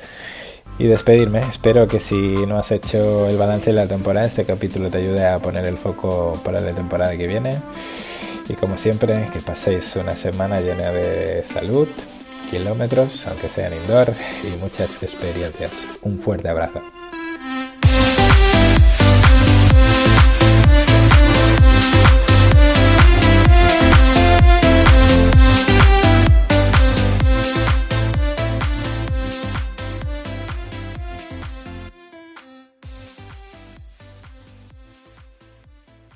y 0.79 0.85
despedirme. 0.85 1.39
Espero 1.39 1.87
que 1.87 1.99
si 1.99 2.15
no 2.15 2.57
has 2.57 2.71
hecho 2.71 3.27
el 3.27 3.37
balance 3.37 3.71
de 3.71 3.75
la 3.75 3.87
temporada, 3.87 4.27
este 4.27 4.45
capítulo 4.45 4.89
te 4.89 4.99
ayude 4.99 5.25
a 5.25 5.39
poner 5.39 5.65
el 5.65 5.77
foco 5.77 6.39
para 6.43 6.61
la 6.61 6.71
temporada 6.73 7.15
que 7.17 7.27
viene. 7.27 7.57
Y 8.49 8.53
como 8.53 8.77
siempre, 8.77 9.27
que 9.33 9.39
paséis 9.39 9.95
una 9.95 10.15
semana 10.15 10.61
llena 10.61 10.91
de 10.91 11.43
salud, 11.43 11.87
kilómetros, 12.49 13.27
aunque 13.27 13.49
sean 13.49 13.73
indoor, 13.73 14.13
y 14.43 14.57
muchas 14.57 15.01
experiencias. 15.03 15.71
Un 16.01 16.19
fuerte 16.19 16.47
abrazo. 16.47 16.81